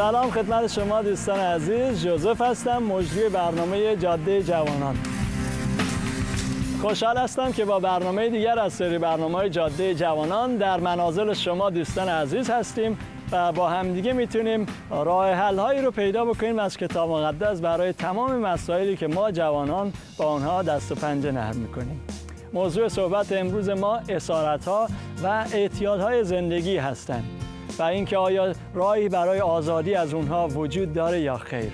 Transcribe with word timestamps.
سلام 0.00 0.30
خدمت 0.30 0.66
شما 0.66 1.02
دوستان 1.02 1.40
عزیز. 1.40 2.02
جوزف 2.02 2.40
هستم 2.40 2.82
مجری 2.82 3.28
برنامه 3.28 3.96
جاده 3.96 4.42
جوانان. 4.42 4.96
خوشحال 6.82 7.16
هستم 7.16 7.52
که 7.52 7.64
با 7.64 7.78
برنامه 7.78 8.28
دیگر 8.28 8.58
از 8.58 8.72
سری 8.72 8.98
برنامه 8.98 9.50
جاده 9.50 9.94
جوانان 9.94 10.56
در 10.56 10.80
منازل 10.80 11.32
شما 11.32 11.70
دوستان 11.70 12.08
عزیز 12.08 12.50
هستیم 12.50 12.98
و 13.32 13.52
با 13.52 13.68
همدیگه 13.68 14.12
می‌تونیم 14.12 14.66
راه 14.90 15.32
حل 15.32 15.58
هایی 15.58 15.82
رو 15.82 15.90
پیدا 15.90 16.24
بکنیم 16.24 16.58
از 16.58 16.76
کتاب 16.76 17.10
مقدس 17.10 17.60
برای 17.60 17.92
تمام 17.92 18.36
مسائلی 18.36 18.96
که 18.96 19.06
ما 19.06 19.30
جوانان 19.30 19.92
با 20.16 20.24
آنها 20.24 20.62
دست 20.62 20.92
و 20.92 20.94
پنجه 20.94 21.32
نرم 21.32 21.56
می‌کنیم. 21.56 22.00
موضوع 22.52 22.88
صحبت 22.88 23.32
امروز 23.32 23.68
ما 23.68 24.00
اسارت 24.08 24.64
ها 24.64 24.86
و 25.24 25.44
اعتیادهای 25.52 26.24
زندگی 26.24 26.76
هستند. 26.76 27.39
و 27.80 27.82
اینکه 27.82 28.16
آیا 28.16 28.52
راهی 28.74 29.08
برای 29.08 29.40
آزادی 29.40 29.94
از 29.94 30.14
اونها 30.14 30.48
وجود 30.48 30.92
داره 30.92 31.20
یا 31.20 31.36
خیر. 31.36 31.72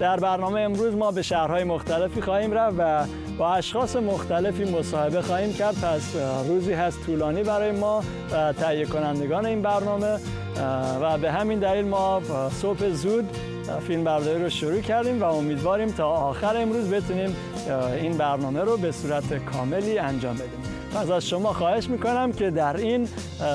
در 0.00 0.16
برنامه 0.16 0.60
امروز 0.60 0.94
ما 0.94 1.10
به 1.10 1.22
شهرهای 1.22 1.64
مختلفی 1.64 2.20
خواهیم 2.20 2.52
رفت 2.52 2.76
و 2.78 3.06
با 3.38 3.54
اشخاص 3.54 3.96
مختلفی 3.96 4.64
مصاحبه 4.64 5.22
خواهیم 5.22 5.52
کرد. 5.52 5.74
پس 5.74 6.16
روزی 6.48 6.72
هست 6.72 7.06
طولانی 7.06 7.42
برای 7.42 7.72
ما 7.72 8.02
و 8.32 8.52
تهیه 8.52 8.84
کنندگان 8.84 9.46
این 9.46 9.62
برنامه. 9.62 10.18
و 11.02 11.18
به 11.18 11.32
همین 11.32 11.58
دلیل 11.58 11.84
ما 11.84 12.22
صبح 12.50 12.88
زود 12.88 13.28
فیلم 13.86 14.04
برداری 14.04 14.42
رو 14.42 14.50
شروع 14.50 14.80
کردیم 14.80 15.22
و 15.22 15.24
امیدواریم 15.24 15.88
تا 15.88 16.08
آخر 16.08 16.56
امروز 16.56 16.90
بتونیم 16.90 17.36
این 17.96 18.16
برنامه 18.16 18.60
رو 18.60 18.76
به 18.76 18.92
صورت 18.92 19.44
کاملی 19.44 19.98
انجام 19.98 20.34
بدیم. 20.34 20.83
پس 20.94 21.10
از 21.10 21.28
شما 21.28 21.52
خواهش 21.52 21.88
می‌کنم 21.88 22.32
که 22.32 22.50
در 22.50 22.76
این 22.76 23.08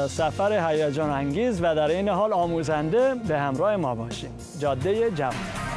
سفر 0.07 0.69
هیجان 0.69 1.09
انگیز 1.09 1.59
و 1.61 1.75
در 1.75 1.87
این 1.87 2.09
حال 2.09 2.33
آموزنده 2.33 3.15
به 3.27 3.39
همراه 3.39 3.75
ما 3.75 3.95
باشیم 3.95 4.29
جاده 4.59 5.11
جوان. 5.11 5.68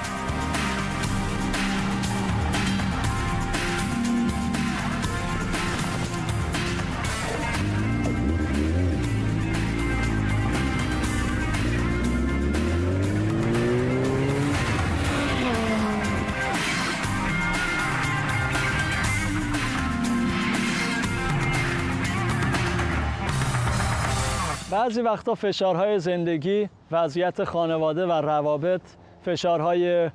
بعضی 24.83 25.01
وقتا 25.01 25.35
فشارهای 25.35 25.99
زندگی، 25.99 26.69
وضعیت 26.91 27.45
خانواده 27.45 28.07
و 28.07 28.13
روابط، 28.13 28.81
فشارهای 29.25 30.11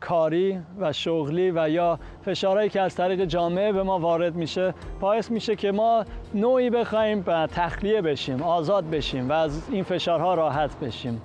کاری 0.00 0.60
و 0.80 0.92
شغلی 0.92 1.50
و 1.50 1.68
یا 1.68 1.98
فشارهایی 2.24 2.68
که 2.68 2.80
از 2.80 2.94
طریق 2.94 3.24
جامعه 3.24 3.72
به 3.72 3.82
ما 3.82 3.98
وارد 3.98 4.34
میشه 4.34 4.74
باعث 5.00 5.30
میشه 5.30 5.56
که 5.56 5.72
ما 5.72 6.04
نوعی 6.34 6.70
بخوایم 6.70 7.22
تخلیه 7.46 8.02
بشیم 8.02 8.42
آزاد 8.42 8.90
بشیم 8.90 9.28
و 9.28 9.32
از 9.32 9.62
این 9.70 9.84
فشارها 9.84 10.34
راحت 10.34 10.80
بشیم. 10.80 11.22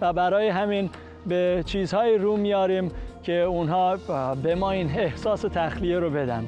و 0.00 0.12
برای 0.12 0.48
همین 0.48 0.90
به 1.26 1.62
چیزهایی 1.66 2.18
رو 2.18 2.36
میاریم 2.36 2.90
که 3.22 3.32
اونها 3.32 3.96
به 4.42 4.54
ما 4.54 4.70
این 4.70 4.90
احساس 4.98 5.40
تخلیه 5.40 5.98
رو 5.98 6.10
بدن. 6.10 6.46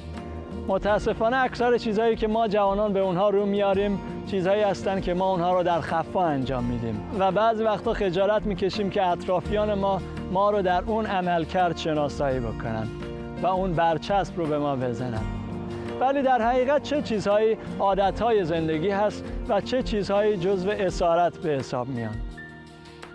متاسفانه 0.69 1.37
اکثر 1.37 1.79
چیزهایی 1.79 2.17
که 2.17 2.29
ما 2.29 2.49
جوانان 2.49 2.93
به 2.93 3.01
اونها 3.01 3.31
رو 3.31 3.47
میاریم 3.47 3.99
چیزهایی 4.27 4.63
هستند 4.63 5.03
که 5.03 5.15
ما 5.15 5.31
اونها 5.31 5.53
رو 5.53 5.63
در 5.63 5.81
خفا 5.81 6.25
انجام 6.25 6.65
میدیم. 6.65 7.01
و 7.19 7.33
بعضی 7.33 7.63
وقتا 7.63 7.93
خجالت 7.93 8.47
می‌کشیم 8.47 8.91
که 8.91 9.07
اطرافیان 9.07 9.75
ما 9.75 10.01
ما 10.33 10.51
رو 10.51 10.63
در 10.63 10.83
اون 10.87 11.07
عمل 11.07 11.45
کرد 11.45 11.77
شناسایی 11.77 12.41
بکنن 12.41 12.89
و 13.43 13.47
اون 13.47 13.73
برچسب 13.73 14.39
رو 14.39 14.47
به 14.47 14.59
ما 14.59 14.77
بزنن. 14.77 15.23
ولی 16.01 16.23
در 16.23 16.43
حقیقت 16.43 16.83
چه 16.83 17.03
چیزهایی 17.03 17.57
عادتهای 17.81 18.45
زندگی 18.45 18.91
هست 18.91 19.25
و 19.49 19.61
چه 19.61 19.83
چیزهایی 19.83 20.37
جزو 20.37 20.71
اسارت 20.71 21.39
به 21.39 21.51
حساب 21.51 21.89
میان؟ 21.89 22.15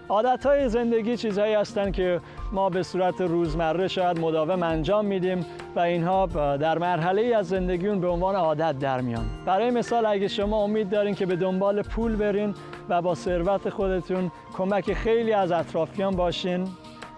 عادتهای 0.10 0.70
زندگی 0.70 1.18
چیزهایی 1.18 1.54
هستند 1.54 1.94
که 1.94 2.22
ما 2.52 2.70
به 2.70 2.84
صورت 2.84 3.22
روزمره 3.22 3.88
شاید 3.88 4.20
مداوم 4.20 4.64
انجام 4.64 5.06
میدیم 5.06 5.46
و 5.78 5.80
اینها 5.80 6.26
در 6.58 6.78
مرحله 6.78 7.22
ای 7.22 7.34
از 7.34 7.48
زندگیون 7.48 8.00
به 8.00 8.08
عنوان 8.08 8.36
عادت 8.36 8.80
در 8.80 9.02
میان. 9.02 9.26
برای 9.46 9.72
مثال 9.72 10.06
اگه 10.06 10.28
شما 10.28 10.64
امید 10.64 10.90
دارین 10.90 11.16
که 11.16 11.26
به 11.26 11.36
دنبال 11.36 11.82
پول 11.82 12.16
برین 12.16 12.54
و 12.90 13.02
با 13.02 13.16
ثروت 13.16 13.70
خودتون 13.70 14.32
کمک 14.58 14.94
خیلی 14.94 15.34
از 15.34 15.52
اطرافیان 15.52 16.16
باشین 16.16 16.68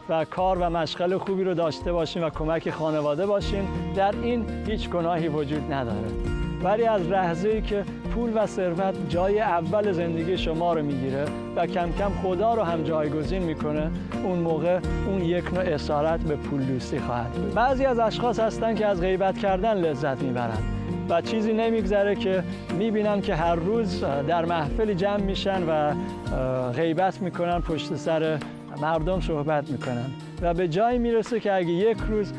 و 0.10 0.26
کار 0.26 0.58
و 0.58 0.70
مشغل 0.70 1.18
خوبی 1.18 1.44
رو 1.44 1.54
داشته 1.54 1.92
باشین 1.92 2.24
و 2.24 2.30
کمک 2.30 2.70
خانواده 2.70 3.26
باشین 3.26 3.68
در 3.96 4.12
این 4.24 4.46
هیچ 4.68 4.90
گناهی 4.90 5.28
وجود 5.28 5.74
نداره. 5.74 6.08
ولی 6.64 6.84
از 6.84 7.08
لحظه 7.08 7.50
ای 7.50 7.62
که 7.62 7.84
پول 8.20 8.32
و 8.36 8.46
ثروت 8.46 8.96
جای 9.10 9.40
اول 9.40 9.92
زندگی 9.92 10.38
شما 10.38 10.74
رو 10.74 10.84
می‌گیره 10.84 11.26
و 11.56 11.68
کم 11.68 11.92
کم 11.92 12.12
خدا 12.24 12.54
رو 12.54 12.64
هم 12.64 12.84
جایگزین 12.84 13.44
می‌کنه 13.44 13.92
اون 14.24 14.40
موقع 14.40 14.80
اون 15.08 15.22
یک 15.22 15.54
نوع 15.54 15.64
اسارت 15.64 16.20
به 16.20 16.36
پول 16.36 16.64
دوستی 16.64 17.00
خواهد 17.00 17.32
بود. 17.32 17.54
بعضی 17.54 17.86
از 17.86 18.00
اشخاص 18.00 18.40
هستن 18.40 18.76
که 18.76 18.86
از 18.86 19.02
غیبت 19.02 19.38
کردن 19.38 19.74
لذت 19.74 20.22
می‌برن 20.22 20.58
و 21.10 21.22
چیزی 21.22 21.54
نمیگذره 21.54 22.16
که 22.16 22.44
می‌بینن 22.80 23.22
که 23.22 23.36
هر 23.36 23.56
روز 23.56 24.04
در 24.28 24.46
محفلی 24.46 24.96
جمع 24.96 25.22
میشن 25.22 25.64
و 25.68 25.94
غیبت 26.72 27.22
می‌کنن 27.22 27.60
پشت 27.60 27.96
سر 27.96 28.38
مردم 28.82 29.20
صحبت 29.20 29.70
می‌کنن 29.70 30.06
و 30.42 30.54
به 30.54 30.68
جایی 30.68 31.00
می‌رسه 31.00 31.40
که 31.40 31.54
اگه 31.54 31.70
یک 31.70 31.98
روز 32.10 32.34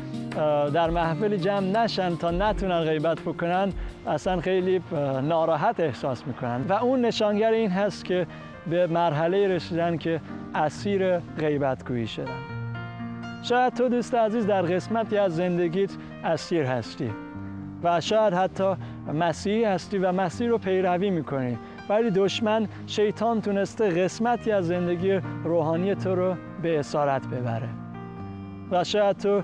در 0.73 0.89
محفل 0.89 1.37
جمع 1.37 1.83
نشن 1.83 2.15
تا 2.15 2.31
نتونن 2.31 2.79
غیبت 2.79 3.19
بکنن. 3.19 3.73
اصلا 4.07 4.41
خیلی 4.41 4.81
ناراحت 5.23 5.79
احساس 5.79 6.27
می‌کنن. 6.27 6.61
و 6.69 6.73
اون 6.73 7.05
نشانگر 7.05 7.51
این 7.51 7.71
هست 7.71 8.05
که 8.05 8.27
به 8.69 8.87
مرحله 8.87 9.47
رسیدن 9.47 9.97
که 9.97 10.21
اسیر 10.55 11.17
غیبت 11.17 11.87
گویی 11.87 12.07
شدن. 12.07 12.37
شاید 13.43 13.73
تو 13.73 13.89
دوست 13.89 14.15
عزیز 14.15 14.47
در 14.47 14.61
قسمتی 14.61 15.17
از 15.17 15.35
زندگیت 15.35 15.91
اسیر 16.23 16.63
هستی. 16.63 17.11
و 17.83 18.01
شاید 18.01 18.33
حتی 18.33 18.73
مسیحی 19.13 19.63
هستی 19.63 19.97
و 19.97 20.11
مسیح 20.11 20.49
رو 20.49 20.57
پیروی 20.57 21.09
می‌کنی. 21.09 21.57
ولی 21.89 22.11
دشمن 22.11 22.67
شیطان 22.87 23.41
تونسته 23.41 24.03
قسمتی 24.03 24.51
از 24.51 24.67
زندگی 24.67 25.19
روحانی 25.43 25.95
تو 25.95 26.15
رو 26.15 26.35
به 26.61 26.79
اسارت 26.79 27.27
ببره. 27.27 27.80
و 28.71 28.83
شاید 28.83 29.17
تو 29.17 29.41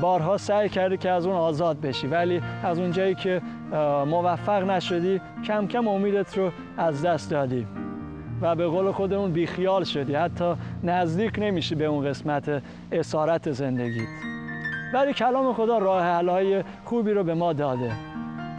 بارها 0.00 0.36
سعی 0.36 0.68
کردی 0.68 0.96
که 0.96 1.10
از 1.10 1.26
اون 1.26 1.36
آزاد 1.36 1.80
بشی. 1.80 2.06
ولی 2.06 2.42
از 2.64 2.78
اونجایی 2.78 3.14
که 3.14 3.42
موفق 4.06 4.70
نشدی 4.70 5.20
کم 5.44 5.66
کم 5.66 5.88
امیدت 5.88 6.38
رو 6.38 6.50
از 6.76 7.04
دست 7.04 7.30
دادی 7.30 7.66
و 8.40 8.54
به 8.54 8.66
قول 8.66 8.92
خودمون 8.92 9.32
بیخیال 9.32 9.84
شدی. 9.84 10.14
حتی 10.14 10.54
نزدیک 10.82 11.34
نمیشی 11.38 11.74
به 11.74 11.84
اون 11.84 12.08
قسمت 12.08 12.62
اسارت 12.92 13.50
زندگیت. 13.52 14.08
ولی 14.94 15.12
کلام 15.12 15.52
خدا 15.52 15.78
راه 15.78 16.02
حلهای 16.02 16.64
خوبی 16.84 17.12
رو 17.12 17.24
به 17.24 17.34
ما 17.34 17.52
داده. 17.52 17.92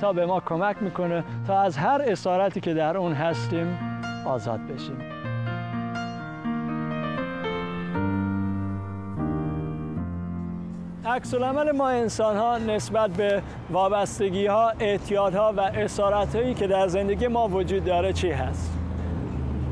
تا 0.01 0.13
به 0.13 0.25
ما 0.25 0.39
کمک 0.39 0.83
می‌کنه 0.83 1.23
تا 1.47 1.59
از 1.61 1.77
هر 1.77 2.01
اسارتی 2.07 2.59
که 2.59 2.73
در 2.73 2.97
اون 2.97 3.13
هستیم 3.13 3.77
آزاد 4.25 4.59
بشیم. 4.59 5.18
عکس 11.19 11.33
العمل 11.33 11.71
ما 11.71 11.89
انسان 11.89 12.37
ها 12.37 12.57
نسبت 12.57 13.09
به 13.09 13.41
وابستگی 13.69 14.45
ها، 14.45 14.71
اعتیاد 14.79 15.35
ها 15.35 15.53
و 15.57 15.59
اسارت 15.59 16.35
هایی 16.35 16.53
که 16.53 16.67
در 16.67 16.87
زندگی 16.87 17.27
ما 17.27 17.47
وجود 17.47 17.85
داره 17.85 18.13
چی 18.13 18.31
هست؟ 18.31 18.77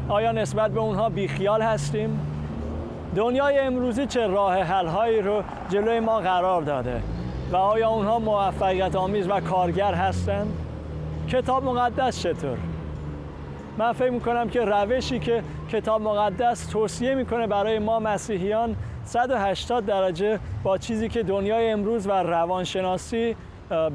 آیا 0.09 0.31
نسبت 0.31 0.71
به 0.71 0.79
اونها 0.79 1.09
بیخیال 1.09 1.61
هستیم؟ 1.61 2.19
دنیای 3.15 3.59
امروزی 3.59 4.05
چه 4.05 4.27
راه 4.27 4.61
حل 4.61 4.87
هایی 4.87 5.21
رو 5.21 5.43
جلوی 5.69 5.99
ما 5.99 6.19
قرار 6.19 6.61
داده 6.61 7.01
و 7.51 7.55
آیا 7.55 7.89
اونها 7.89 8.19
موفقیت 8.19 8.95
آمیز 8.95 9.29
و 9.29 9.39
کارگر 9.39 9.93
هستند؟ 9.93 10.53
کتاب 11.29 11.63
مقدس 11.63 12.21
چطور؟ 12.21 12.57
من 13.77 13.93
فکر 13.93 14.09
می‌کنم 14.11 14.49
که 14.49 14.61
روشی 14.61 15.19
که 15.19 15.43
کتاب 15.69 16.01
مقدس 16.01 16.65
توصیه 16.65 17.15
می‌کنه 17.15 17.47
برای 17.47 17.79
ما 17.79 17.99
مسیحیان 17.99 18.75
180 19.07 19.85
درجه 19.85 20.39
با 20.63 20.77
چیزی 20.77 21.09
که 21.09 21.23
دنیای 21.23 21.71
امروز 21.71 22.07
و 22.07 22.11
روانشناسی 22.11 23.35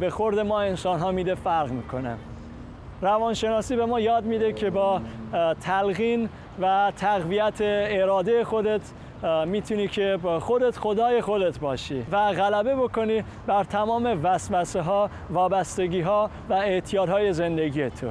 به 0.00 0.11
خورد 0.11 0.38
ما 0.38 0.61
انسان 0.61 1.00
ها 1.00 1.12
میده 1.12 1.35
فرق 1.35 1.70
می‌کنه. 1.70 2.17
روانشناسی 3.00 3.76
به 3.76 3.87
ما 3.87 4.00
یاد 4.00 4.25
میده 4.25 4.53
که 4.53 4.70
با 4.70 5.00
تلقین 5.61 6.29
و 6.61 6.93
تقویت 6.97 7.55
اراده 7.61 8.44
خودت 8.44 8.81
می‌تونی 9.47 9.88
که 9.88 10.19
خودت 10.41 10.76
خدای 10.76 11.20
خودت 11.20 11.59
باشی 11.59 12.06
و 12.12 12.32
غلبه 12.32 12.76
بکنی 12.76 13.25
بر 13.47 13.64
تمام 13.64 14.20
وسوسه 14.23 14.81
ها 14.81 15.11
وابستگی 15.31 16.00
ها 16.00 16.31
و 16.49 16.53
اعتیادهای 16.53 17.32
زندگی 17.32 17.91
تو. 17.91 18.06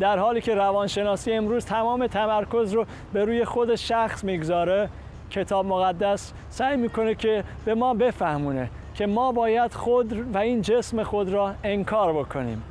در 0.00 0.18
حالی 0.18 0.40
که 0.40 0.54
روانشناسی 0.54 1.32
امروز 1.32 1.66
تمام 1.66 2.06
تمرکز 2.06 2.72
رو 2.72 2.86
به 3.12 3.24
روی 3.24 3.44
خود 3.44 3.74
شخص 3.74 4.24
می‌گذاره 4.24 4.88
کتاب 5.30 5.66
مقدس 5.66 6.32
سعی 6.50 6.76
می‌کنه 6.76 7.14
که 7.14 7.44
به 7.64 7.74
ما 7.74 7.94
بفهمونه 7.94 8.70
که 8.94 9.06
ما 9.06 9.32
باید 9.32 9.72
خود 9.72 10.34
و 10.34 10.38
این 10.38 10.62
جسم 10.62 11.02
خود 11.02 11.28
را 11.28 11.54
انکار 11.64 12.12
بکنیم 12.12 12.62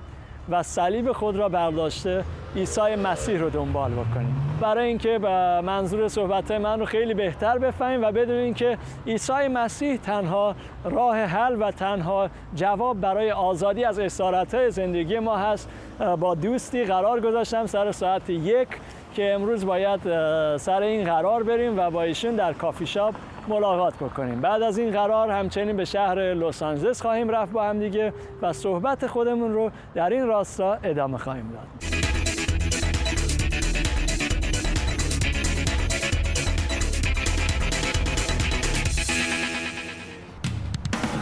و 0.49 0.63
صلیب 0.63 1.11
خود 1.11 1.35
را 1.35 1.49
برداشته 1.49 2.23
عیسی 2.55 2.95
مسیح 2.95 3.39
رو 3.39 3.49
دنبال 3.49 3.91
بکنیم. 3.91 4.57
برای 4.61 4.87
اینکه 4.87 5.17
منظور 5.63 6.07
صحبت 6.07 6.51
من 6.51 6.79
رو 6.79 6.85
خیلی 6.85 7.13
بهتر 7.13 7.57
بفهمیم 7.57 8.03
و 8.03 8.11
بدونیم 8.11 8.53
که 8.53 8.77
عیسی 9.07 9.47
مسیح 9.47 9.97
تنها 9.97 10.55
راه 10.83 11.17
حل 11.17 11.61
و 11.61 11.71
تنها 11.71 12.29
جواب 12.55 13.01
برای 13.01 13.31
آزادی 13.31 13.85
از 13.85 13.99
اسارت 13.99 14.69
زندگی 14.69 15.19
ما 15.19 15.37
هست 15.37 15.69
با 16.19 16.35
دوستی 16.35 16.83
قرار 16.83 17.21
گذاشتم 17.21 17.65
سر 17.65 17.91
ساعت 17.91 18.29
یک. 18.29 18.67
که 19.13 19.33
امروز 19.33 19.65
باید 19.65 19.99
سر 20.57 20.81
این 20.81 21.03
قرار 21.03 21.43
بریم 21.43 21.79
و 21.79 21.89
با 21.91 22.03
ایشون 22.03 22.35
در 22.35 22.53
کافی 22.53 22.85
شاپ 22.85 23.15
ملاقات 23.47 23.95
بکنیم. 23.95 24.41
بعد 24.41 24.61
از 24.61 24.77
این 24.77 24.91
قرار 24.91 25.31
همچنین 25.31 25.77
به 25.77 25.85
شهر 25.85 26.33
لس 26.33 26.63
آنجلس 26.63 27.01
خواهیم 27.01 27.29
رفت 27.29 27.51
با 27.51 27.63
هم 27.63 27.79
دیگه 27.79 28.13
و 28.41 28.53
صحبت 28.53 29.07
خودمون 29.07 29.53
رو 29.53 29.71
در 29.95 30.09
این 30.09 30.27
راستا 30.27 30.77
ادامه 30.83 31.17
خواهیم 31.17 31.51
داد. 31.53 31.93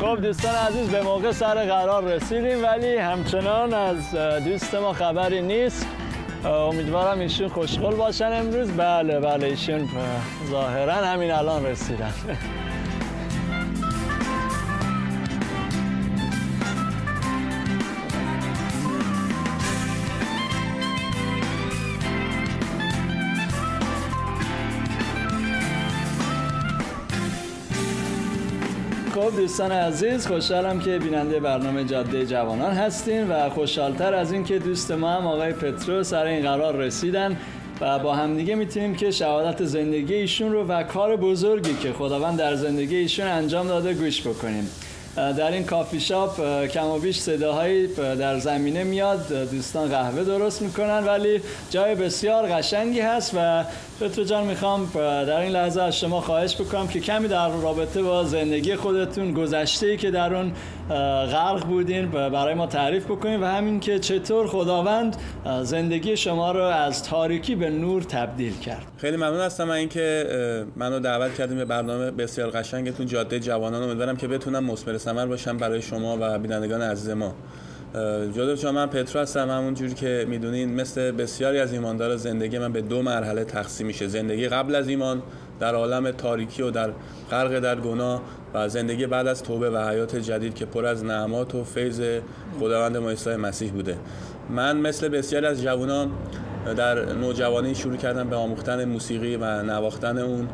خب 0.02 0.22
دوستان 0.22 0.56
عزیز 0.56 0.90
به 0.90 1.02
موقع 1.02 1.32
سر 1.32 1.66
قرار 1.66 2.04
رسیدیم 2.04 2.64
ولی 2.64 2.98
همچنان 2.98 3.74
از 3.74 4.16
دوست 4.46 4.76
ما 4.76 4.94
خبری 4.94 5.42
نیست. 5.42 6.01
امیدوارم 6.46 7.20
ایشون 7.20 7.48
خوشحال 7.48 7.96
باشن 7.96 8.32
امروز. 8.34 8.72
بله 8.72 9.20
بله 9.20 9.48
ایشون 9.48 9.90
ظاهرا 10.50 10.94
همین 10.94 11.32
الان 11.32 11.66
رسیدن. 11.66 12.14
خب 29.32 29.38
دوستان 29.38 29.72
عزیز 29.72 30.28
خوشحالم 30.28 30.80
که 30.80 31.00
بیننده 31.00 31.40
برنامه 31.40 31.84
جاده 31.84 32.26
جوانان 32.26 32.72
هستیم 32.72 33.32
و 33.32 33.50
خوشحالتر 33.50 34.14
از 34.14 34.32
این 34.32 34.44
که 34.44 34.60
دوست 34.60 34.92
ما 34.92 35.10
هم 35.10 35.28
آقای 35.28 35.54
پترو 35.54 36.04
سر 36.04 36.26
این 36.26 36.44
قرار 36.44 36.76
رسیدن 36.76 37.38
و 37.82 38.00
با 38.00 38.16
همدیگه 38.16 38.56
می‌تونیم 38.56 38.96
که 38.96 39.12
شهادت 39.12 39.66
زندگی 39.66 40.14
ایشون 40.14 40.52
رو 40.52 40.64
و 40.68 40.84
کار 40.84 41.16
بزرگی 41.16 41.74
که 41.74 41.94
خداوند 41.94 42.40
در 42.40 42.56
زندگی 42.56 42.96
ایشون 42.96 43.28
انجام 43.28 43.68
داده 43.68 43.94
گوش 43.94 44.22
بکنیم. 44.22 44.70
در 45.16 45.52
این 45.52 45.64
کافی 45.64 46.00
شاپ 46.00 46.66
کم 46.66 46.86
و 46.86 47.00
بیش 47.00 47.20
صداهایی 47.20 47.88
در 47.98 48.40
زمینه 48.40 48.84
میاد. 48.84 49.50
دوستان 49.52 49.90
قهوه 49.90 50.24
درست 50.24 50.62
می‌کنن 50.62 51.04
ولی 51.06 51.42
جای 51.70 51.96
بسیار 51.96 52.48
قشنگی 52.48 53.00
هست 53.00 53.32
و 53.38 53.64
پترو 54.02 54.24
جان 54.24 54.44
می‌خوام 54.44 54.90
در 54.94 55.40
این 55.40 55.52
لحظه 55.52 55.82
از 55.82 56.00
شما 56.00 56.22
خواهش 56.22 56.62
بکنم 56.62 56.88
که 56.88 57.00
کمی 57.00 57.28
در 57.28 57.50
رابطه 57.50 58.04
با 58.04 58.24
زندگی 58.24 58.76
خودتون 58.76 59.34
گذشته 59.34 59.88
ای 59.88 59.98
که 59.98 60.12
در 60.12 60.36
اون 60.36 60.54
غرق 61.26 61.66
بودین 61.66 62.12
برای 62.12 62.54
ما 62.54 62.68
تعریف 62.68 63.06
بکنین 63.06 63.44
و 63.44 63.46
همین 63.46 63.80
که 63.80 64.00
چطور 64.00 64.48
خداوند 64.48 65.18
زندگی 65.64 66.18
شما 66.18 66.52
رو 66.52 66.62
از 66.62 67.04
تاریکی 67.04 67.56
به 67.56 67.70
نور 67.70 68.04
تبدیل 68.04 68.58
کرد. 68.58 68.86
خیلی 68.98 69.18
ممنون 69.18 69.42
هستم 69.42 69.64
من 69.64 69.76
اینکه 69.76 70.26
منو 70.76 71.00
دعوت 71.00 71.36
کردیم 71.36 71.58
به 71.58 71.66
برنامه 71.66 72.12
بسیار 72.12 72.50
قشنگتون 72.50 73.06
جاده 73.06 73.40
جوانان. 73.40 73.84
امیدوارم 73.84 74.18
که 74.18 74.28
بتونم 74.28 74.64
مثمر 74.64 74.98
ثمر 74.98 75.26
باشم 75.26 75.58
برای 75.58 75.82
شما 75.82 76.18
و 76.22 76.40
بینندگان 76.40 76.82
عزیز 76.82 77.10
ما. 77.10 77.34
جوزف 78.34 78.62
شما 78.62 78.72
من 78.72 78.86
پترو 78.86 79.22
هستم. 79.22 79.50
همون 79.50 79.74
جوری 79.74 79.94
که 79.94 80.26
می‌دونین 80.30 80.74
مثل 80.76 81.12
بسیاری 81.12 81.60
از 81.60 81.74
ایماندار 81.74 82.16
زندگی 82.16 82.60
من 82.60 82.72
به 82.72 82.82
دو 82.82 83.02
مرحله 83.02 83.44
تقسیم 83.44 83.88
میشه. 83.88 84.08
زندگی 84.08 84.48
قبل 84.48 84.76
از 84.76 84.88
ایمان 84.88 85.22
در 85.60 85.76
عالم 85.76 86.12
تاریکی 86.12 86.62
و 86.62 86.72
در 86.72 86.92
غرق 87.32 87.60
در 87.60 87.76
گناه 87.76 88.22
و 88.54 88.70
زندگی 88.70 89.08
بعد 89.08 89.28
از 89.28 89.44
توبه 89.44 89.70
و 89.70 89.90
حیات 89.90 90.16
جدید 90.16 90.56
که 90.56 90.66
پر 90.66 90.86
از 90.86 91.06
نعمات 91.06 91.56
و 91.56 91.64
فیض 91.64 92.02
خداوند 92.60 92.98
ما 92.98 93.38
مسیح 93.38 93.72
بوده. 93.72 93.98
من 94.50 94.78
مثل 94.78 95.08
بسیاری 95.10 95.46
از 95.46 95.62
جوانان 95.62 96.12
در 96.66 97.14
نوجوانی 97.14 97.76
شروع 97.76 97.96
کردم 97.96 98.30
به 98.30 98.36
آموختن 98.36 98.86
موسیقی 98.86 99.36
و 99.36 99.64
نواختن 99.64 100.18
اون 100.18 100.48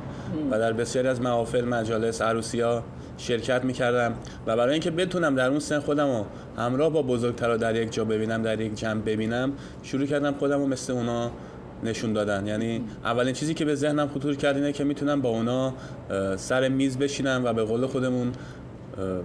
و 0.51 0.59
در 0.59 0.74
بسیاری 0.74 1.07
از 1.07 1.21
محافل 1.21 1.65
مجالس 1.65 2.21
عروسی 2.21 2.62
ها 2.62 2.83
شرکت 3.18 3.63
می‌کردم 3.63 4.13
و 4.48 4.57
برای 4.57 4.74
اینکه 4.74 4.92
بتونم 4.92 5.36
در 5.36 5.50
اون 5.50 5.59
سن 5.59 5.80
خودم 5.80 6.07
رو 6.07 6.25
همراه 6.57 6.89
با 6.89 7.01
بزرگترا 7.01 7.57
در 7.57 7.75
یک 7.75 7.94
جا 7.94 8.06
ببینم 8.06 8.42
در 8.42 8.62
یک 8.62 8.75
جمع 8.75 9.01
ببینم 9.01 9.54
شروع 9.83 10.06
کردم 10.06 10.33
خودم 10.33 10.59
رو 10.59 10.68
مثل 10.68 10.94
اونا 10.94 11.31
نشون 11.83 12.13
دادن. 12.13 12.48
یعنی 12.48 12.83
اولین 13.03 13.33
چیزی 13.33 13.53
که 13.53 13.65
به 13.65 13.75
ذهنم 13.75 14.07
خطور 14.07 14.36
کرد 14.36 14.55
اینه 14.55 14.72
که 14.72 14.84
می‌تونم 14.84 15.22
با 15.22 15.29
اونا 15.29 15.74
سر 16.36 16.67
میز 16.67 16.98
بشینم 16.98 17.41
و 17.46 17.53
به 17.53 17.63
قول 17.63 17.86
خودمون 17.86 18.32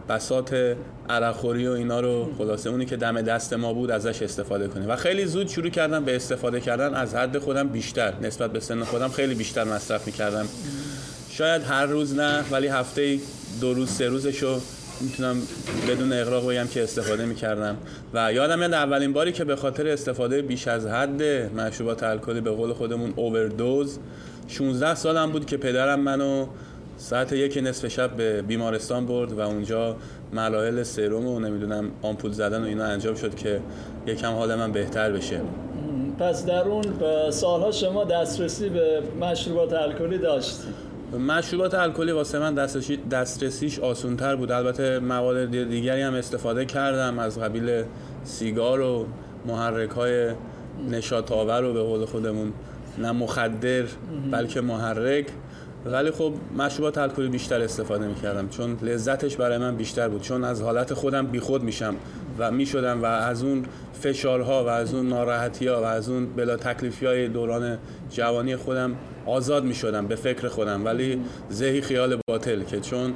بسات 0.08 0.76
عرقخوری 1.08 1.68
و 1.68 1.70
اینا 1.70 2.00
رو 2.00 2.32
خلاصه 2.38 2.70
اونی 2.70 2.86
که 2.86 2.96
دم 2.96 3.22
دست 3.22 3.52
ما 3.52 3.72
بود 3.72 3.90
ازش 3.90 4.22
استفاده 4.22 4.68
کنیم. 4.68 4.88
و 4.88 4.96
خیلی 4.96 5.26
زود 5.26 5.48
شروع 5.48 5.68
کردم 5.68 6.04
به 6.04 6.16
استفاده 6.16 6.60
کردن 6.60 6.94
از 6.94 7.14
حد 7.14 7.38
خودم 7.38 7.68
بیشتر. 7.68 8.12
نسبت 8.22 8.52
به 8.52 8.60
سن 8.60 8.84
خودم 8.84 9.08
خیلی 9.08 9.34
بیشتر 9.34 9.64
مصرف 9.64 10.06
می‌کردم. 10.06 10.46
شاید 11.30 11.62
هر 11.62 11.86
روز 11.86 12.14
نه 12.14 12.44
ولی 12.50 12.66
هفته 12.66 13.18
دو 13.60 13.74
روز 13.74 13.90
سه 13.90 14.08
روزشو 14.08 14.60
می‌تونم 15.00 15.36
بدون 15.88 16.12
اقراق 16.12 16.50
بگم 16.50 16.66
که 16.66 16.82
استفاده 16.82 17.26
می‌کردم. 17.26 17.76
و 18.14 18.32
یادم 18.32 18.58
میاد 18.58 18.72
اولین 18.72 19.12
باری 19.12 19.32
که 19.32 19.44
به 19.44 19.56
خاطر 19.56 19.88
استفاده 19.88 20.42
بیش 20.42 20.68
از 20.68 20.86
حد 20.86 21.22
مشروبات 21.56 22.02
الکلی 22.02 22.40
به 22.40 22.50
قول 22.50 22.72
خودمون 22.72 23.12
اووردوز 23.16 23.98
16 24.48 24.94
سالم 24.94 25.32
بود 25.32 25.46
که 25.46 25.56
پدرم 25.56 26.00
منو 26.00 26.46
ساعت 26.96 27.32
یک 27.32 27.58
نصف 27.62 27.88
شب 27.88 28.16
به 28.16 28.42
بیمارستان 28.42 29.06
برد 29.06 29.32
و 29.32 29.40
اونجا 29.40 29.96
ملاحل 30.32 30.82
سرم 30.82 31.26
و 31.26 31.40
نمی‌دونم 31.40 31.90
آمپول 32.02 32.32
زدن 32.32 32.62
و 32.62 32.66
اینا 32.66 32.84
انجام 32.84 33.14
شد 33.14 33.34
که 33.34 33.60
یکم 34.06 34.32
حال 34.32 34.54
من 34.54 34.72
بهتر 34.72 35.12
بشه. 35.12 35.40
پس 36.18 36.46
در 36.46 36.62
اون 36.62 36.84
سالها 37.30 37.70
شما 37.70 38.04
دسترسی 38.04 38.68
به 38.68 39.02
مشروبات 39.20 39.72
الکلی 39.72 40.18
داشتید 40.18 40.92
مشروبات 41.28 41.74
الکلی 41.74 42.12
واسه 42.12 42.38
من 42.38 42.54
دسترسی 42.54 42.96
دسترسیش 43.10 43.78
آسونتر 43.78 44.36
بود. 44.36 44.52
البته 44.52 44.98
مواد 44.98 45.50
دیگری 45.50 46.02
هم 46.02 46.14
استفاده 46.14 46.64
کردم 46.64 47.18
از 47.18 47.38
قبیل 47.38 47.82
سیگار 48.24 48.80
و 48.80 49.06
محرک 49.46 49.90
های 49.90 50.30
نشاط 50.90 51.32
آور 51.32 51.60
رو 51.60 51.72
به 51.72 51.82
قول 51.82 52.04
خودمون. 52.04 52.52
نه 52.98 53.12
مخدر 53.12 53.84
بلکه 54.30 54.60
محرک. 54.60 55.26
ولی 55.86 56.10
خب 56.10 56.32
مشروبات 56.58 56.98
الکلی 56.98 57.28
بیشتر 57.28 57.60
استفاده 57.60 58.06
می‌کردم 58.06 58.48
چون 58.48 58.78
لذتش 58.82 59.36
برای 59.36 59.58
من 59.58 59.76
بیشتر 59.76 60.08
بود. 60.08 60.22
چون 60.22 60.44
از 60.44 60.62
حالت 60.62 60.94
خودم 60.94 61.26
بیخود 61.26 61.62
میشم 61.62 61.94
و 62.38 62.50
می‌شدم 62.50 63.02
و 63.02 63.04
از 63.04 63.42
اون 63.42 63.64
فشارها 64.00 64.64
و 64.64 64.68
از 64.68 64.94
اون 64.94 65.08
ناراحتی 65.08 65.66
ها 65.66 65.82
و 65.82 65.84
از 65.84 66.08
اون 66.08 66.26
بلا 66.26 66.56
تکلیفی 66.56 67.06
های 67.06 67.28
دوران 67.28 67.78
جوانی 68.10 68.56
خودم 68.56 68.96
آزاد 69.26 69.64
می 69.64 69.74
شدم 69.74 70.06
به 70.06 70.14
فکر 70.14 70.48
خودم. 70.48 70.84
ولی 70.84 71.20
ذهی 71.52 71.80
خیال 71.80 72.18
باطل 72.28 72.62
که 72.62 72.80
چون 72.80 73.14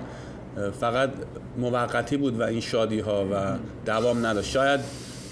فقط 0.81 1.11
موقتی 1.59 2.17
بود 2.17 2.41
و 2.41 2.43
این 2.43 2.61
شادی 2.61 3.01
ها 3.01 3.27
و 3.33 3.57
دوام 3.87 4.27
نداشت. 4.27 4.51
شاید 4.51 4.81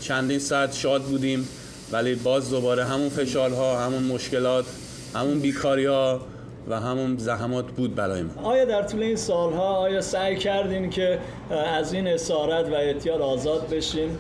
چندین 0.01 0.39
ساعت 0.39 0.73
شاد 0.73 1.03
بودیم 1.03 1.49
ولی 1.93 2.15
باز 2.15 2.51
دوباره 2.51 2.85
همون 2.85 3.09
فشارها 3.09 3.79
همون 3.79 4.03
مشکلات 4.03 4.65
همون 5.15 5.39
بیکاری 5.41 5.87
ها 5.87 6.21
و 6.69 6.81
همون 6.81 7.17
زحمات 7.17 7.67
بود 7.67 7.95
برای 7.95 8.23
ما 8.23 8.43
آیا 8.43 8.65
در 8.65 8.83
طول 8.83 9.03
این 9.03 9.17
سالها 9.17 9.77
آیا 9.77 10.01
سعی 10.01 10.37
کردین 10.37 10.91
که 10.91 11.19
از 11.51 11.93
این 11.93 12.09
اسارت 12.09 12.69
و 12.69 12.75
اعتیاد 12.75 13.21
آزاد 13.21 13.69
بشین؟ 13.69 14.11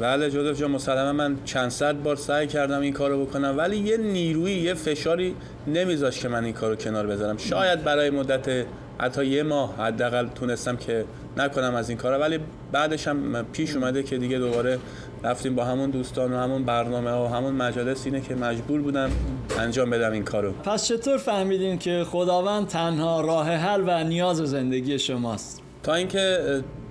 بله 0.00 0.30
جوزف 0.30 0.60
جان 0.60 0.70
مسلما 0.70 1.12
من 1.12 1.36
چند 1.44 1.70
صد 1.70 2.02
بار 2.02 2.16
سعی 2.16 2.46
کردم 2.46 2.80
این 2.80 2.92
کارو 2.92 3.26
بکنم 3.26 3.54
ولی 3.58 3.76
یه 3.76 3.96
نیروی 3.96 4.52
یه 4.52 4.74
فشاری 4.74 5.34
نمیذاش 5.66 6.20
که 6.20 6.28
من 6.28 6.44
این 6.44 6.54
کارو 6.54 6.76
کنار 6.76 7.06
بذارم 7.06 7.36
شاید 7.36 7.84
برای 7.84 8.10
مدت 8.10 8.66
حتی 8.98 9.26
یه 9.26 9.42
ماه 9.42 9.76
حداقل 9.76 10.28
تونستم 10.28 10.76
که 10.76 11.04
نکنم 11.38 11.74
از 11.74 11.88
این 11.88 11.98
کارا 11.98 12.18
ولی 12.18 12.38
بعدش 12.72 13.08
هم 13.08 13.46
پیش 13.52 13.76
اومده 13.76 14.02
که 14.02 14.18
دیگه 14.18 14.38
دوباره 14.38 14.78
رفتیم 15.24 15.54
با 15.54 15.64
همون 15.64 15.90
دوستان 15.90 16.32
و 16.32 16.36
همون 16.36 16.64
برنامه 16.64 17.10
و 17.10 17.26
همون 17.26 17.54
مجالس 17.54 18.06
اینه 18.06 18.20
که 18.20 18.34
مجبور 18.34 18.80
بودم 18.80 19.10
انجام 19.58 19.90
بدم 19.90 20.12
این 20.12 20.24
کارو. 20.24 20.52
پس 20.52 20.86
چطور 20.86 21.16
فهمیدین 21.16 21.78
که 21.78 22.04
خداوند 22.10 22.66
تنها 22.66 23.20
راه 23.20 23.50
حل 23.50 23.84
و 23.86 24.04
نیاز 24.04 24.36
زندگی 24.36 24.98
شماست؟ 24.98 25.62
تا 25.82 25.94
اینکه 25.94 26.38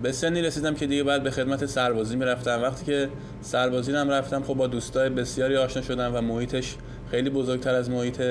به 0.03 0.11
سنی 0.11 0.41
رسیدم 0.41 0.73
که 0.75 0.87
دیگه 0.87 1.03
بعد 1.03 1.23
به 1.23 1.31
خدمت 1.31 1.65
سربازی 1.65 2.15
می‌رفتم. 2.15 2.61
وقتی 2.61 2.85
که 2.85 3.09
سربازی 3.41 3.91
هم 3.91 4.09
رفتم 4.09 4.43
خب 4.43 4.53
با 4.53 4.67
دوستای 4.67 5.09
بسیاری 5.09 5.57
آشنا 5.57 5.83
شدم 5.83 6.15
و 6.15 6.21
محیطش 6.21 6.75
خیلی 7.11 7.29
بزرگتر 7.29 7.75
از 7.75 7.89
محیط 7.89 8.21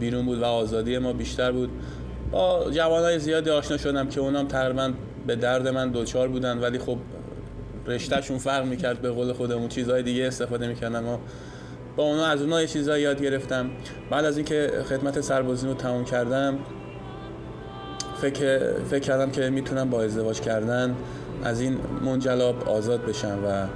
بیرون 0.00 0.26
بود 0.26 0.38
و 0.38 0.44
آزادی 0.44 0.98
ما 0.98 1.12
بیشتر 1.12 1.52
بود. 1.52 1.70
با 2.30 2.70
جوانای 2.70 3.18
زیادی 3.18 3.50
آشنا 3.50 3.76
شدم 3.76 4.08
که 4.08 4.20
اونام 4.20 4.48
تقریبا 4.48 4.92
به 5.30 5.36
درد 5.36 5.68
من 5.68 5.90
دوچار 5.90 6.28
بودن 6.28 6.58
ولی 6.58 6.78
خب 6.78 6.98
رشتهشون 7.86 8.38
فرق 8.38 8.64
می‌کرد 8.64 9.02
به 9.02 9.10
قول 9.10 9.32
خودمون 9.32 9.68
چیزهای 9.68 10.02
دیگه 10.02 10.26
استفاده 10.26 10.68
می‌کردن 10.68 11.04
و 11.04 11.18
با 11.96 12.02
اونا 12.02 12.26
از 12.26 12.42
اونها 12.42 12.60
یه 12.60 12.66
چیزایی 12.66 13.02
یاد 13.02 13.22
گرفتم. 13.22 13.70
بعد 14.10 14.24
از 14.24 14.36
اینکه 14.36 14.70
خدمت 14.88 15.20
سربازی 15.20 15.66
رو 15.66 15.74
تمام 15.74 16.04
کردم 16.04 16.58
فکر, 18.20 18.72
فکر 18.90 18.98
کردم 18.98 19.30
که 19.30 19.50
می‌تونم 19.50 19.90
با 19.90 20.02
ازدواج 20.02 20.40
کردن 20.40 20.96
از 21.44 21.60
این 21.60 21.78
منجلاب 22.04 22.68
آزاد 22.68 23.06
بشم 23.06 23.38
و 23.46 23.66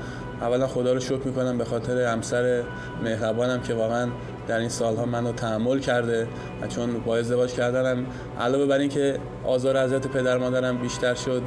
اولا 0.40 0.66
خدا 0.66 0.92
رو 0.92 1.00
شکر 1.00 1.20
می‌کنم 1.24 1.58
به 1.58 1.64
خاطر 1.64 1.98
همسر 1.98 2.62
مهربانم 3.02 3.60
که 3.60 3.74
واقعا 3.74 4.08
در 4.48 4.58
این 4.58 4.68
سالها 4.68 5.04
منو 5.06 5.32
تحمل 5.32 5.78
کرده 5.78 6.26
و 6.62 6.66
چون 6.66 7.00
با 7.00 7.16
ازدواج 7.16 7.52
کردنم 7.52 8.06
علاوه 8.40 8.66
بر 8.66 8.78
اینکه 8.78 9.18
آزار 9.44 9.76
اذیت 9.76 10.06
پدر 10.06 10.38
مادرم 10.38 10.78
بیشتر 10.78 11.14
شد 11.14 11.42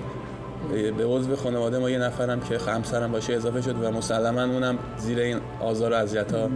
به 0.98 1.06
عضو 1.06 1.36
خانواده 1.36 1.78
ما 1.78 1.90
یه 1.90 2.00
نفرم 2.00 2.40
که 2.40 2.58
همسرم 2.58 3.12
باشه 3.12 3.34
اضافه 3.34 3.62
شد 3.62 3.84
و 3.84 3.92
مسلما 3.92 4.44
اونم 4.44 4.78
زیر 4.98 5.20
این 5.20 5.40
آزار 5.60 5.92
و 5.92 5.96
اذیت 5.96 6.32
ها 6.32 6.50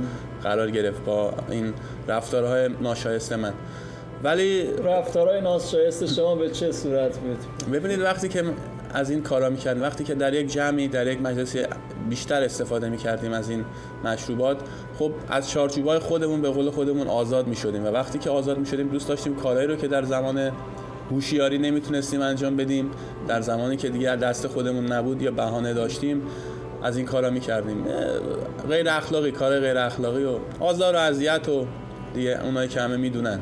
قرار 0.43 0.71
گرفت 0.71 1.05
با 1.05 1.33
این 1.49 1.73
رفتارهای 2.07 2.69
ناشایست 2.81 3.33
من. 3.33 3.53
ولی 4.23 4.67
رفتارهای 4.83 5.41
ناشایست 5.41 6.05
شما 6.05 6.35
به 6.35 6.49
چه 6.49 6.71
صورت 6.71 7.17
بود 7.17 7.37
ببینید 7.73 8.01
وقتی 8.01 8.29
که 8.29 8.43
از 8.93 9.09
این 9.09 9.21
کارا 9.21 9.49
می‌کردیم. 9.49 9.83
وقتی 9.83 10.03
که 10.03 10.15
در 10.15 10.33
یک 10.33 10.51
جمعی 10.51 10.87
در 10.87 11.07
یک 11.07 11.21
مجلسی 11.21 11.63
بیشتر 12.09 12.43
استفاده 12.43 12.89
می‌کردیم 12.89 13.33
از 13.33 13.49
این 13.49 13.65
مشروبات 14.03 14.57
خب 14.99 15.11
از 15.29 15.49
چارچوبای 15.49 15.99
خودمون 15.99 16.41
به 16.41 16.49
قول 16.49 16.69
خودمون 16.69 17.07
آزاد 17.07 17.47
می‌شدیم 17.47 17.85
و 17.85 17.87
وقتی 17.87 18.19
که 18.19 18.29
آزاد 18.29 18.57
می‌شدیم 18.57 18.87
دوست 18.87 19.07
داشتیم 19.07 19.35
کارهایی 19.35 19.67
رو 19.67 19.75
که 19.75 19.87
در 19.87 20.03
زمان 20.03 20.51
هوشیاری 21.11 21.57
نمی‌تونستیم 21.57 22.21
انجام 22.21 22.55
بدیم 22.55 22.91
در 23.27 23.41
زمانی 23.41 23.77
که 23.77 23.89
دیگه 23.89 24.15
دست 24.15 24.47
خودمون 24.47 24.91
نبود 24.91 25.21
یا 25.21 25.31
بهانه 25.31 25.73
داشتیم 25.73 26.21
از 26.83 26.97
این 26.97 27.05
کارا 27.05 27.29
می‌کردیم. 27.29 27.85
غیر 28.69 28.89
اخلاقی 28.89 29.31
کار 29.31 29.59
غیر 29.59 29.77
اخلاقی 29.77 30.23
و 30.23 30.37
آزار 30.59 30.95
و 30.95 30.99
اذیت 30.99 31.49
و 31.49 31.65
دیگه 32.13 32.39
اونایی 32.43 32.69
که 32.69 32.81
همه 32.81 32.97
می‌دونن. 32.97 33.39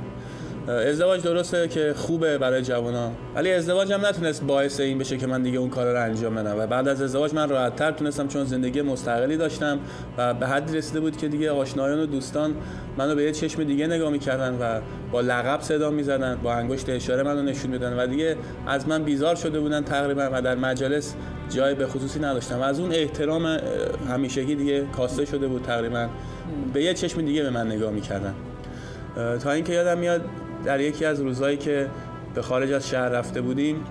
ازدواج 0.68 1.22
درسته 1.22 1.68
که 1.68 1.94
خوبه 1.98 2.38
برای 2.38 2.62
جوانا 2.62 3.12
ولی 3.36 3.54
ازدواج 3.54 3.92
هم 3.94 4.06
نتونست 4.06 4.44
باعث 4.44 4.80
این 4.80 4.98
بشه 4.98 5.18
که 5.18 5.28
من 5.28 5.42
دیگه 5.44 5.60
اون 5.60 5.70
کار 5.70 5.92
رو 5.92 6.04
انجام 6.04 6.36
بدم. 6.36 6.60
و 6.60 6.68
بعد 6.68 6.88
از 6.88 7.02
ازدواج 7.02 7.34
من 7.34 7.50
راحت 7.50 7.76
تر 7.76 7.92
تونستم 7.92 8.28
چون 8.28 8.46
زندگی 8.46 8.82
مستقلی 8.82 9.38
داشتم 9.38 9.80
و 10.18 10.34
به 10.34 10.48
حدی 10.48 10.78
رسیده 10.78 11.00
بود 11.00 11.18
که 11.18 11.28
دیگه 11.28 11.52
آشنایان 11.52 12.00
و 12.00 12.06
دوستان 12.06 12.56
منو 12.98 13.16
به 13.16 13.24
یه 13.24 13.32
چشم 13.32 13.64
دیگه 13.64 13.88
نگاه 13.88 14.10
می‌کردن 14.10 14.54
و 14.54 14.82
با 15.12 15.22
لقب 15.22 15.62
صدا 15.62 15.90
می‌زدن 15.90 16.38
با 16.44 16.54
انگشت 16.54 16.90
اشاره 16.90 17.24
منو 17.24 17.42
نشون 17.42 17.72
میدن 17.72 18.00
و 18.00 18.08
دیگه 18.08 18.36
از 18.68 18.88
من 18.88 19.04
بیزار 19.04 19.36
شده 19.36 19.60
بودن 19.60 19.84
تقریبا 19.84 20.30
و 20.34 20.42
در 20.42 20.56
مجالس 20.56 21.16
جای 21.50 21.76
به 21.76 21.88
خصوصی 21.88 22.20
نداشتم. 22.20 22.60
و 22.60 22.64
از 22.64 22.80
اون 22.80 22.92
احترام 22.92 23.58
همیشگی 24.10 24.56
دیگه 24.56 24.86
کاسته 24.98 25.26
شده 25.26 25.48
بود 25.48 25.62
تقریبا. 25.62 26.08
به 26.74 26.84
یه 26.84 26.94
چشم 26.94 27.22
دیگه 27.22 27.44
به 27.44 27.50
من 27.50 27.68
نگاه 27.68 27.92
می‌کردن. 27.92 28.34
تا 29.44 29.52
اینکه 29.52 29.74
یادم 29.74 29.98
میاد 29.98 30.22
در 30.66 30.80
یکی 30.80 31.06
از 31.06 31.22
روزهایی 31.22 31.58
که 31.58 31.88
به 32.36 32.42
خارج 32.42 32.72
از 32.72 32.90
شهر 32.90 33.10
رفته 33.10 33.42
بودیم 33.42 33.86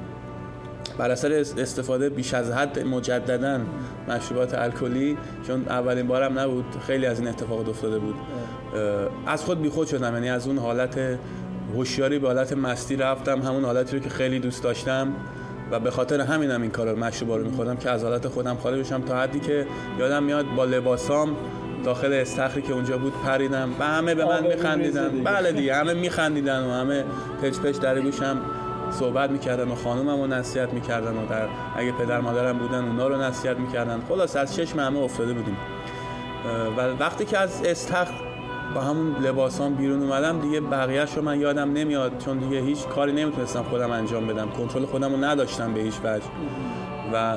بر 0.99 1.11
اثر 1.11 1.33
استفاده 1.59 2.09
بیش 2.09 2.35
از 2.35 2.51
حد 2.51 2.79
مجددا 2.87 3.61
مشروبات 4.09 4.55
الکلی 4.55 5.17
چون 5.47 5.65
اولین 5.69 6.07
بارم 6.07 6.39
نبود 6.39 6.65
خیلی 6.87 7.07
از 7.07 7.21
این 7.21 7.29
اتفاقات 7.29 7.69
افتاده 7.69 7.99
بود. 7.99 8.15
از 9.27 9.45
خود 9.45 9.63
بیخود 9.63 9.89
شدم 9.89 10.15
یعنی 10.15 10.31
از 10.31 10.47
اون 10.47 10.59
حالت 10.59 10.99
هوشیاری 11.75 12.19
به 12.19 12.27
حالت 12.27 12.53
مستی 12.53 12.97
رفتم 12.97 13.43
همون 13.43 13.65
حالتی 13.65 13.97
رو 13.97 14.03
که 14.03 14.11
خیلی 14.11 14.39
دوست 14.39 14.63
داشتم 14.63 15.13
و 15.71 15.81
به 15.81 15.91
خاطر 15.91 16.21
همینم 16.21 16.63
این 16.63 16.71
کارا 16.71 16.95
مشروبا 16.95 17.37
رو 17.37 17.45
میخوردم 17.45 17.77
که 17.77 17.91
از 17.91 18.05
حالت 18.05 18.29
خودم 18.29 18.57
خارج 18.57 18.81
بشم 18.81 19.03
تا 19.03 19.21
حدی 19.21 19.41
که 19.41 19.67
یادم 19.99 20.23
میاد 20.23 20.47
با 20.57 20.65
لباسام 20.65 21.37
داخل 21.85 22.13
استخری 22.13 22.63
که 22.63 22.73
اونجا 22.73 22.99
بود 22.99 23.13
پریدم 23.25 23.71
و 23.79 23.85
همه 23.85 24.15
به 24.15 24.25
من 24.25 24.47
میخندیدن. 24.47 25.23
بله 25.25 25.53
دیگه 25.53 25.75
همه 25.75 25.95
میخندیدن 25.95 26.65
و 26.65 26.73
همه 26.73 27.05
پچ 27.43 27.59
پچ 27.59 27.79
در 27.79 28.01
گوشم 28.01 28.41
صحبت 28.91 29.31
می‌کردن 29.31 29.69
و 29.69 29.75
خانومم 29.75 30.21
رو 30.21 30.27
نصیحت 30.27 30.73
می‌کردن 30.73 31.17
و 31.17 31.27
در 31.31 31.49
اگه 31.77 31.93
پدر 31.93 32.21
مادرم 32.21 32.59
بودن 32.59 32.85
اونا 32.85 33.09
رو 33.09 33.23
نصیحت 33.23 33.57
می‌کردن. 33.57 34.01
خلاص 34.09 34.37
از 34.37 34.57
چشم 34.57 34.81
همه 34.81 34.99
افتاده 34.99 35.33
بودیم. 35.33 35.57
و 36.77 36.81
وقتی 37.01 37.25
که 37.25 37.39
از 37.39 37.63
استخر 37.65 38.15
با 38.75 38.81
همون 38.81 39.17
لباسام 39.23 39.75
بیرون 39.75 40.03
اومدم 40.03 40.41
دیگه 40.41 40.61
بقیهش 40.61 41.15
رو 41.15 41.23
من 41.23 41.41
یادم 41.41 41.73
نمیاد. 41.73 42.13
چون 42.25 42.39
دیگه 42.39 42.61
هیچ 42.61 42.87
کاری 42.87 43.13
نمی‌تونستم 43.13 43.63
خودم 43.63 43.91
انجام 43.91 44.27
بدم. 44.27 44.49
کنترل 44.51 44.85
خودم 44.85 45.13
رو 45.13 45.25
نداشتم 45.25 45.75
به 45.75 45.81
هیچ 45.81 45.95
وجه. 46.05 46.25
و 47.13 47.37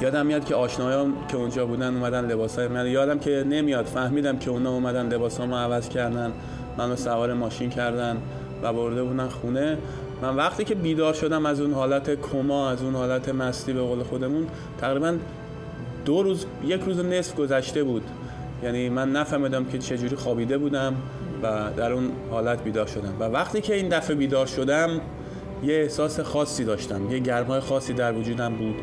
یادم 0.00 0.26
میاد 0.26 0.44
که 0.44 0.54
آشنایان 0.54 1.12
که 1.28 1.36
اونجا 1.36 1.66
بودن 1.66 1.96
اومدن 1.96 2.26
لباسای 2.26 2.68
من. 2.68 2.86
یادم 2.86 3.18
که 3.18 3.44
نمیاد. 3.48 3.84
فهمیدم 3.84 4.38
که 4.38 4.50
اونا 4.50 4.70
اومدن 4.70 5.08
لباسامو 5.08 5.56
عوض 5.56 5.88
کردن. 5.88 6.32
منو 6.78 6.96
سوار 6.96 7.34
ماشین 7.34 7.70
کردن 7.70 8.16
و 8.62 8.72
برده 8.72 9.02
بودن 9.02 9.28
خونه. 9.28 9.78
من 10.22 10.36
وقتی 10.36 10.64
که 10.64 10.74
بیدار 10.74 11.14
شدم 11.14 11.46
از 11.46 11.60
اون 11.60 11.72
حالت 11.72 12.20
کما 12.20 12.70
از 12.70 12.82
اون 12.82 12.94
حالت 12.94 13.28
مستی 13.28 13.72
به 13.72 13.80
قول 13.80 14.02
خودمون 14.02 14.46
تقریبا 14.80 15.16
دو 16.04 16.22
روز 16.22 16.46
یک 16.64 16.80
روز 16.80 17.04
نصف 17.04 17.34
گذشته 17.34 17.84
بود. 17.84 18.02
یعنی 18.62 18.88
من 18.88 19.12
نفهمیدم 19.12 19.64
که 19.64 19.78
چجوری 19.78 20.16
خوابیده 20.16 20.58
بودم 20.58 20.94
و 21.42 21.70
در 21.76 21.92
اون 21.92 22.10
حالت 22.30 22.64
بیدار 22.64 22.86
شدم. 22.86 23.14
و 23.20 23.24
وقتی 23.24 23.60
که 23.60 23.74
این 23.74 23.88
دفعه 23.88 24.16
بیدار 24.16 24.46
شدم 24.46 25.00
یه 25.64 25.74
احساس 25.74 26.20
خاصی 26.20 26.64
داشتم. 26.64 27.10
یه 27.10 27.18
گرمای 27.18 27.60
خاصی 27.60 27.92
در 27.92 28.12
وجودم 28.12 28.54
بود. 28.54 28.74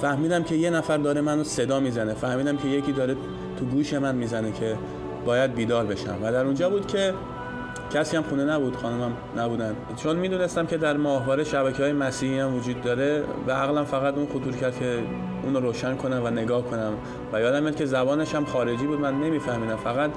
فهمیدم 0.00 0.42
که 0.42 0.54
یه 0.54 0.70
نفر 0.70 0.96
داره 0.96 1.20
منو 1.20 1.44
صدا 1.44 1.80
می‌زنه. 1.80 2.14
فهمیدم 2.14 2.56
که 2.56 2.68
یکی 2.68 2.92
داره 2.92 3.16
تو 3.58 3.64
گوش 3.64 3.94
من 3.94 4.14
می‌زنه 4.14 4.52
که 4.52 4.76
باید 5.24 5.54
بیدار 5.54 5.84
بشم. 5.86 6.18
و 6.22 6.32
در 6.32 6.44
اونجا 6.44 6.70
بود 6.70 6.86
که 6.86 7.14
کسی 7.94 8.16
هم 8.16 8.22
خونه 8.22 8.44
نبود 8.44 8.76
خانمم 8.76 9.12
نبودن. 9.36 9.76
چون 9.96 10.16
می‌دونستم 10.16 10.66
که 10.66 10.76
در 10.76 10.96
ماهواره 10.96 11.44
شبکه 11.44 11.82
های 11.82 11.92
مسیحی 11.92 12.38
هم 12.38 12.54
وجود 12.54 12.82
داره 12.82 13.22
و 13.46 13.50
عقلم 13.52 13.84
فقط 13.84 14.14
اون 14.14 14.26
خطور 14.26 14.52
کرد 14.52 14.78
که 14.78 14.98
اون 15.44 15.54
رو 15.54 15.60
روشن 15.60 15.96
کنم 15.96 16.22
و 16.24 16.30
نگاه 16.30 16.62
کنم. 16.62 16.92
و 17.32 17.40
یادم 17.40 17.62
میاد 17.62 17.76
که 17.76 17.86
زبانش 17.86 18.34
هم 18.34 18.44
خارجی 18.44 18.86
بود 18.86 19.00
من 19.00 19.14
نمیفهمیدم. 19.20 19.76
فقط 19.76 20.10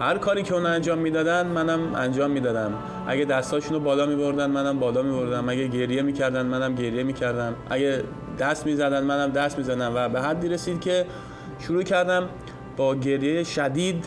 هر 0.00 0.18
کاری 0.18 0.42
که 0.42 0.54
اون 0.54 0.66
انجام 0.66 0.98
می‌دادن 0.98 1.46
منم 1.46 1.94
انجام 1.94 2.30
می‌دادم. 2.30 2.72
اگه 3.06 3.24
دستاشون 3.24 3.74
رو 3.74 3.80
بالا 3.80 4.06
میبردن 4.06 4.50
منم 4.50 4.78
بالا 4.78 5.02
میبردم. 5.02 5.48
اگه 5.48 5.66
گریه 5.66 6.02
می‌کردن 6.02 6.46
منم 6.46 6.74
گریه 6.74 7.02
می‌کردم. 7.02 7.54
اگه 7.70 8.02
دست 8.38 8.66
می‌زدن 8.66 9.04
منم 9.04 9.30
دست 9.30 9.58
می‌زدم. 9.58 9.92
و 9.94 10.08
به 10.08 10.20
حدی 10.20 10.48
رسید 10.48 10.80
که 10.80 11.06
شروع 11.58 11.82
کردم 11.82 12.28
با 12.76 12.94
گریه 12.94 13.44
شدید 13.44 14.04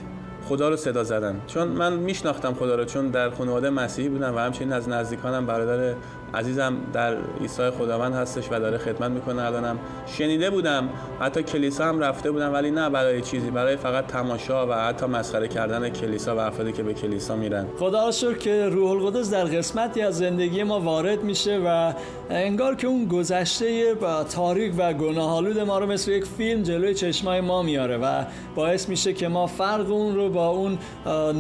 خدا 0.50 0.70
رو 0.70 0.76
صدا 0.76 1.04
زدن. 1.04 1.42
چون 1.48 1.68
من 1.68 1.94
میشناختم 1.94 2.54
خدا 2.54 2.76
رو 2.76 2.86
چون 2.86 3.08
در 3.08 3.30
خانواده 3.30 3.70
مسیحی 3.70 4.10
بودم 4.10 4.36
و 4.36 4.40
همچنین 4.40 4.74
از 4.74 4.90
نزدیکانم 4.90 5.46
برادر 5.46 5.94
عزیزم 6.34 6.78
در 6.94 7.18
عیسی 7.42 7.70
خداوند 7.70 8.14
هستش 8.14 8.48
و 8.52 8.60
داره 8.60 8.78
خدمت 8.78 9.12
می‌کنه. 9.12 9.42
الانم 9.42 9.80
شنیده 10.06 10.50
بودم 10.50 10.90
حتی 11.20 11.44
کلیسا 11.44 11.86
هم 11.86 12.00
رفته 12.00 12.32
بودم 12.32 12.54
ولی 12.54 12.72
نه 12.72 12.90
برای 12.90 13.22
چیزی 13.22 13.52
برای 13.52 13.78
فقط 13.78 14.08
تماشا 14.08 14.68
و 14.68 14.74
حتی 14.74 15.06
مسخره 15.06 15.48
کردن 15.48 15.90
کلیسا 15.90 16.36
و 16.36 16.40
افرادی 16.40 16.72
که 16.72 16.84
به 16.84 16.94
کلیسا 16.94 17.36
میرن. 17.36 17.66
خدا 17.80 18.12
شکر 18.12 18.38
که 18.38 18.70
روح 18.70 18.92
القدس 18.92 19.32
در 19.32 19.44
قسمتی 19.44 20.02
از 20.02 20.18
زندگی 20.18 20.64
ما 20.64 20.80
وارد 20.80 21.24
میشه 21.24 21.62
و 21.66 21.94
انگار 22.30 22.76
که 22.76 22.88
اون 22.88 23.06
گذشته 23.06 23.96
تاریک 24.30 24.74
و 24.78 24.94
گناهالود 24.94 25.60
ما 25.60 25.80
رو 25.80 25.86
مثل 25.86 26.12
یک 26.12 26.26
فیلم 26.26 26.64
جلوی 26.64 26.94
چشمای 26.94 27.42
ما 27.42 27.62
میاره 27.62 27.98
و 27.98 28.24
باعث 28.56 28.90
میشه 28.90 29.14
که 29.14 29.28
ما 29.28 29.48
فرق 29.48 29.92
اون 29.92 30.16
رو 30.16 30.30
با 30.30 30.48
اون 30.48 30.78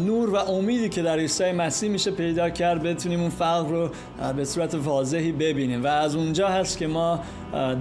نور 0.05 0.29
و 0.29 0.35
امیدی 0.35 0.89
که 0.89 1.01
در 1.01 1.17
عیسی 1.17 1.51
مسیح 1.51 1.89
میشه 1.89 2.11
پیدا 2.11 2.49
کرد 2.49 2.83
بتونیم 2.83 3.21
اون 3.21 3.29
فرق 3.29 3.69
رو 3.69 3.89
به 4.37 4.45
صورت 4.45 4.75
واضحی 4.83 5.31
ببینیم 5.31 5.83
و 5.83 5.87
از 5.87 6.15
اونجا 6.15 6.47
هست 6.47 6.77
که 6.77 6.87
ما 6.87 7.19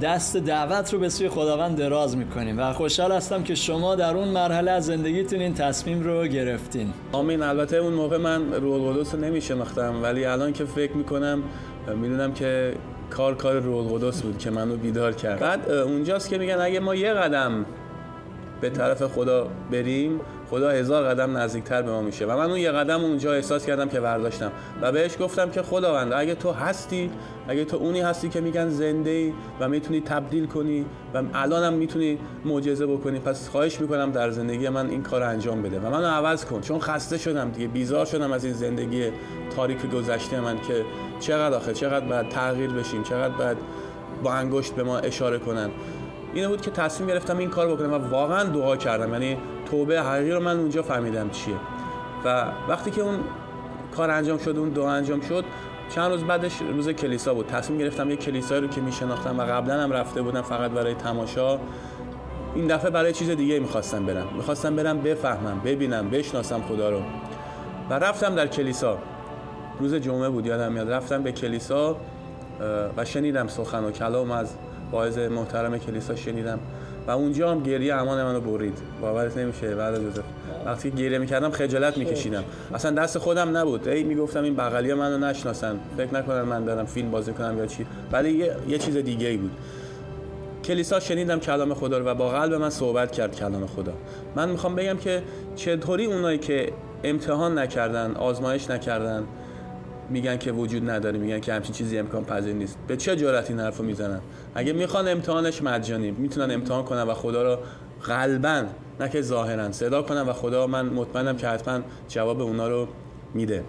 دست 0.02 0.36
دعوت 0.36 0.92
رو 0.92 0.98
به 0.98 1.08
سوی 1.08 1.28
خداوند 1.28 1.76
دراز 1.76 2.16
می‌کنیم 2.16 2.58
و 2.58 2.72
خوشحال 2.72 3.12
هستم 3.12 3.42
که 3.42 3.54
شما 3.54 3.94
در 3.94 4.16
اون 4.16 4.28
مرحله 4.28 4.70
از 4.70 4.86
زندگیتون 4.86 5.40
این 5.40 5.54
تصمیم 5.54 6.00
رو 6.02 6.26
گرفتین. 6.26 6.92
آمین. 7.12 7.42
البته 7.42 7.76
اون 7.76 7.92
موقع 7.92 8.16
من 8.16 8.52
روح 8.52 8.86
القدس 8.86 9.14
رو 9.14 9.20
نمیشناختم 9.20 10.02
ولی 10.02 10.24
الان 10.24 10.52
که 10.52 10.64
فکر 10.64 10.92
می‌کنم 10.92 11.42
می‌دونم 11.96 12.32
که 12.32 12.74
کار 13.10 13.34
کار 13.34 13.58
روح 13.58 13.92
القدس 13.92 14.22
بود 14.22 14.38
که 14.38 14.50
منو 14.50 14.76
بیدار 14.76 15.12
کرد. 15.12 15.40
بعد 15.40 15.70
اونجاست 15.70 16.28
که 16.28 16.38
میگن 16.38 16.58
اگه 16.60 16.80
ما 16.80 16.94
یه 16.94 17.12
قدم 17.12 17.66
به 18.60 18.70
طرف 18.70 19.02
خدا 19.02 19.48
بریم 19.72 20.20
خدا 20.50 20.70
هزار 20.70 21.08
قدم 21.08 21.36
نزدیکتر 21.36 21.82
به 21.82 21.90
ما 21.90 22.02
میشه. 22.02 22.26
و 22.26 22.36
من 22.36 22.50
اون 22.50 22.58
یه 22.58 22.70
قدم 22.70 23.04
اونجا 23.04 23.32
احساس 23.32 23.66
کردم 23.66 23.88
که 23.88 24.00
برداشتم. 24.00 24.52
و 24.82 24.92
بهش 24.92 25.16
گفتم 25.20 25.50
که 25.50 25.62
خداوند 25.62 26.12
اگه 26.12 26.34
تو 26.34 26.52
هستی 26.52 27.10
اگه 27.48 27.64
تو 27.64 27.76
اونی 27.76 28.00
هستی 28.00 28.28
که 28.28 28.40
میگن 28.40 28.68
زنده 28.68 29.10
ای 29.10 29.32
و 29.60 29.68
می‌تونی 29.68 30.00
تبدیل 30.00 30.46
کنی 30.46 30.84
و 31.14 31.22
الانم 31.34 31.72
می‌تونی 31.72 32.18
معجزه 32.44 32.86
بکنی 32.86 33.18
پس 33.18 33.48
خواهش 33.48 33.80
می‌کنم 33.80 34.12
در 34.12 34.30
زندگی 34.30 34.68
من 34.68 34.90
این 34.90 35.02
کار 35.02 35.22
انجام 35.22 35.62
بده. 35.62 35.80
و 35.80 35.90
منو 35.90 36.06
عوض 36.06 36.44
کن 36.44 36.60
چون 36.60 36.80
خسته 36.80 37.18
شدم 37.18 37.50
دیگه. 37.50 37.68
بیزار 37.68 38.06
شدم 38.06 38.32
از 38.32 38.44
این 38.44 38.54
زندگی 38.54 39.10
تاریک 39.56 39.90
گذشته 39.90 40.40
من 40.40 40.60
که 40.60 40.84
چقدر 41.20 41.56
آخه 41.56 41.72
چقدر 41.72 42.06
باید 42.06 42.28
تغییر 42.28 42.70
بشیم 42.70 43.02
چقدر 43.02 43.34
باید 43.34 43.56
با 44.22 44.32
انگشت 44.32 44.74
به 44.74 44.82
ما 44.82 44.98
اشاره 44.98 45.38
کنن. 45.38 45.70
اینه 46.34 46.48
بود 46.48 46.60
که 46.60 46.70
تصمیم 46.70 47.08
گرفتم 47.08 47.38
این 47.38 47.50
کار 47.50 47.68
بکنم 47.68 47.92
و 47.92 47.98
واقعا 47.98 48.44
دعا 48.44 48.76
کردم. 48.76 49.12
یعنی 49.12 49.36
توبه 49.70 50.02
حقیقی 50.02 50.30
رو 50.30 50.40
من 50.40 50.56
اونجا 50.58 50.82
فهمیدم 50.82 51.30
چیه. 51.30 51.54
و 52.24 52.44
وقتی 52.68 52.90
که 52.90 53.02
اون 53.02 53.18
کار 53.96 54.10
انجام 54.10 54.38
شد 54.38 54.58
اون 54.58 54.68
دعا 54.68 54.90
انجام 54.90 55.20
شد 55.20 55.44
چند 55.94 56.10
روز 56.12 56.24
بعدش 56.24 56.56
روز 56.72 56.88
کلیسا 56.88 57.34
بود. 57.34 57.46
تصمیم 57.46 57.78
گرفتم 57.78 58.10
یه 58.10 58.16
کلیسایی 58.16 58.60
رو 58.60 58.68
که 58.68 58.80
میشناختم 58.80 59.38
و 59.38 59.42
قبلا 59.42 59.80
هم 59.80 59.92
رفته 59.92 60.22
بودم 60.22 60.42
فقط 60.42 60.70
برای 60.70 60.94
تماشا 60.94 61.58
این 62.54 62.66
دفعه 62.66 62.90
برای 62.90 63.12
چیز 63.12 63.30
دیگه 63.30 63.58
می‌خواستم 63.58 64.06
برم. 64.06 64.26
می‌خواستم 64.36 64.76
برم 64.76 65.00
بفهمم 65.00 65.60
ببینم 65.64 66.10
بشناسم 66.10 66.62
خدا 66.62 66.90
رو. 66.90 67.02
و 67.90 67.94
رفتم 67.94 68.34
در 68.34 68.46
کلیسا. 68.46 68.98
روز 69.80 69.94
جمعه 69.94 70.28
بود 70.28 70.46
یادم 70.46 70.72
میاد. 70.72 70.90
رفتم 70.90 71.22
به 71.22 71.32
کلیسا 71.32 71.96
و 72.96 73.04
شنیدم 73.04 73.46
سخن 73.46 73.84
و 73.84 73.90
کلام 73.90 74.30
از 74.30 74.54
واعظ 74.92 75.18
محترم 75.18 75.78
کلیسا 75.78 76.16
شنیدم. 76.16 76.58
و 77.06 77.10
اونجا 77.10 77.50
هم 77.50 77.62
گریه 77.62 77.94
امان 77.94 78.24
منو 78.24 78.40
برید. 78.40 78.78
باورت 79.00 79.36
نمیشه. 79.36 79.74
بعد 79.74 79.94
از 79.94 80.02
وقتی 80.66 80.90
گریه 80.90 81.18
می‌کردم 81.18 81.50
خجالت 81.50 81.98
میکشیدم. 81.98 82.44
اصلا 82.74 82.90
دست 82.90 83.18
خودم 83.18 83.56
نبود. 83.56 83.88
ای 83.88 84.02
می‌گفتم 84.02 84.42
این 84.42 84.56
بغلی 84.56 84.94
منو 84.94 85.18
نشناسن. 85.18 85.76
فکر 85.96 86.14
نکنن 86.14 86.42
من 86.42 86.64
دارم 86.64 86.86
فیلم 86.86 87.10
بازی 87.10 87.32
کنم 87.32 87.58
یا 87.58 87.66
چی. 87.66 87.86
ولی 88.12 88.30
یه, 88.32 88.56
یه 88.68 88.78
چیز 88.78 88.96
دیگه 88.96 89.28
ای 89.28 89.36
بود. 89.36 89.50
کلیسا 90.64 91.00
شنیدم 91.00 91.40
کلام 91.40 91.74
خدا 91.74 91.98
رو 91.98 92.04
و 92.04 92.14
با 92.14 92.28
قلب 92.28 92.54
من 92.54 92.70
صحبت 92.70 93.12
کرد 93.12 93.36
کلام 93.36 93.66
خدا. 93.66 93.92
من 94.36 94.48
می‌خوام 94.48 94.74
بگم 94.74 94.96
که 94.96 95.22
چطوری 95.56 96.04
اونایی 96.04 96.38
که 96.38 96.72
امتحان 97.04 97.58
نکردن 97.58 98.14
آزمایش 98.14 98.70
نکردن 98.70 99.24
میگن 100.10 100.36
که 100.36 100.52
وجود 100.52 100.90
نداره 100.90 101.18
میگن 101.18 101.40
که 101.40 101.52
همچین 101.52 101.74
چیزی 101.74 101.98
امکان 101.98 102.24
پذیر 102.24 102.54
نیست. 102.54 102.76
به 102.86 102.96
چه 102.96 103.16
جرأت 103.16 103.50
این 103.50 103.60
حرفو 103.60 103.82
می‌زنن؟ 103.82 104.20
اگه 104.54 104.72
می‌خوان 104.72 105.08
امتحانش 105.08 105.62
مجانی 105.62 106.10
می‌تونن 106.10 106.54
امتحان 106.54 106.84
کنن 106.84 107.02
و 107.02 107.14
خدا 107.14 107.42
رو 107.42 107.58
قلبا 108.02 108.64
نه 109.00 109.08
که 109.08 109.22
ظاهرا 109.22 109.72
صدا 109.72 110.02
کنن 110.02 110.22
و 110.22 110.32
خدا 110.32 110.66
من 110.66 110.86
مطمئنم 110.86 111.36
که 111.36 111.48
حتما 111.48 111.80
جواب 112.08 112.40
اونا 112.40 112.68
رو 112.68 112.88
میده. 113.34 113.64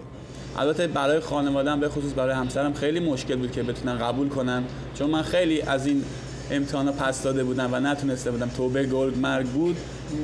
البته 0.58 0.86
برای 0.86 1.20
خانوادم 1.20 1.80
به 1.80 1.88
خصوص 1.88 2.12
برای 2.16 2.34
همسرم 2.34 2.74
خیلی 2.74 3.00
مشکل 3.00 3.36
بود 3.36 3.52
که 3.52 3.62
بتونن 3.62 3.98
قبول 3.98 4.28
کنن. 4.28 4.64
چون 4.94 5.10
من 5.10 5.22
خیلی 5.22 5.62
از 5.62 5.86
این 5.86 6.04
امتحانا 6.50 6.92
پس 6.92 7.22
داده 7.22 7.44
بودم 7.44 7.68
و 7.72 7.80
نتونسته 7.80 8.30
بودم. 8.30 8.48
توبه 8.48 8.86
گلد 8.86 9.18
مرگ 9.18 9.46
بود. 9.46 9.76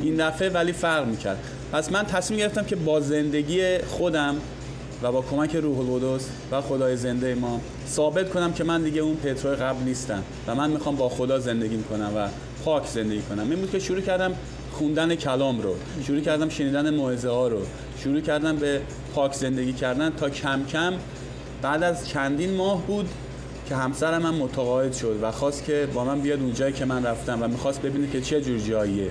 این 0.02 0.28
دفعه 0.28 0.48
ولی 0.48 0.72
فرق 0.72 1.06
می‌کرد. 1.06 1.38
پس 1.72 1.92
من 1.92 2.04
تصمیم 2.04 2.40
گرفتم 2.40 2.64
که 2.64 2.76
با 2.76 3.00
زندگی 3.00 3.78
خودم 3.78 4.36
و 5.02 5.12
با 5.12 5.22
کمک 5.22 5.56
روح 5.56 5.78
القدس 5.78 6.28
و 6.52 6.60
خدای 6.60 6.96
زنده 6.96 7.34
ما 7.34 7.60
ثابت 7.88 8.30
کنم 8.30 8.52
که 8.52 8.64
من 8.64 8.82
دیگه 8.82 9.00
اون 9.00 9.16
پتروی 9.16 9.56
قبل 9.56 9.84
نیستم 9.84 10.22
و 10.46 10.54
من 10.54 10.70
می‌خوام 10.70 10.96
با 10.96 11.08
خدا 11.08 11.38
زندگی 11.38 11.82
کنم 11.82 12.12
و 12.16 12.28
پاک 12.64 12.86
زندگی 12.86 13.22
کنم. 13.22 13.50
این 13.50 13.60
بود 13.60 13.70
که 13.70 13.78
شروع 13.78 14.00
کردم 14.00 14.32
خوندن 14.72 15.14
کلام 15.14 15.60
رو 15.60 15.74
شروع 16.06 16.20
کردم 16.20 16.48
شنیدن 16.48 16.94
موعظه 16.94 17.28
ها 17.28 17.48
رو 17.48 17.58
شروع 17.98 18.20
کردم 18.20 18.56
به 18.56 18.80
پاک 19.14 19.32
زندگی 19.32 19.72
کردن 19.72 20.10
تا 20.10 20.30
کم 20.30 20.64
کم 20.64 20.92
بعد 21.62 21.82
از 21.82 22.08
چندین 22.08 22.54
ماه 22.54 22.86
بود 22.86 23.08
که 23.68 23.76
همسرم 23.76 24.22
من 24.22 24.34
متقاعد 24.34 24.92
شد 24.92 25.18
و 25.22 25.30
خواست 25.32 25.64
که 25.64 25.88
با 25.94 26.04
من 26.04 26.20
بیاد 26.20 26.40
اونجایی 26.40 26.72
که 26.72 26.84
من 26.84 27.06
رفتم 27.06 27.42
و 27.42 27.48
می‌خواست 27.48 27.82
ببینه 27.82 28.10
که 28.10 28.20
چه 28.20 28.40
جور 28.40 28.58
جاییه. 28.58 29.10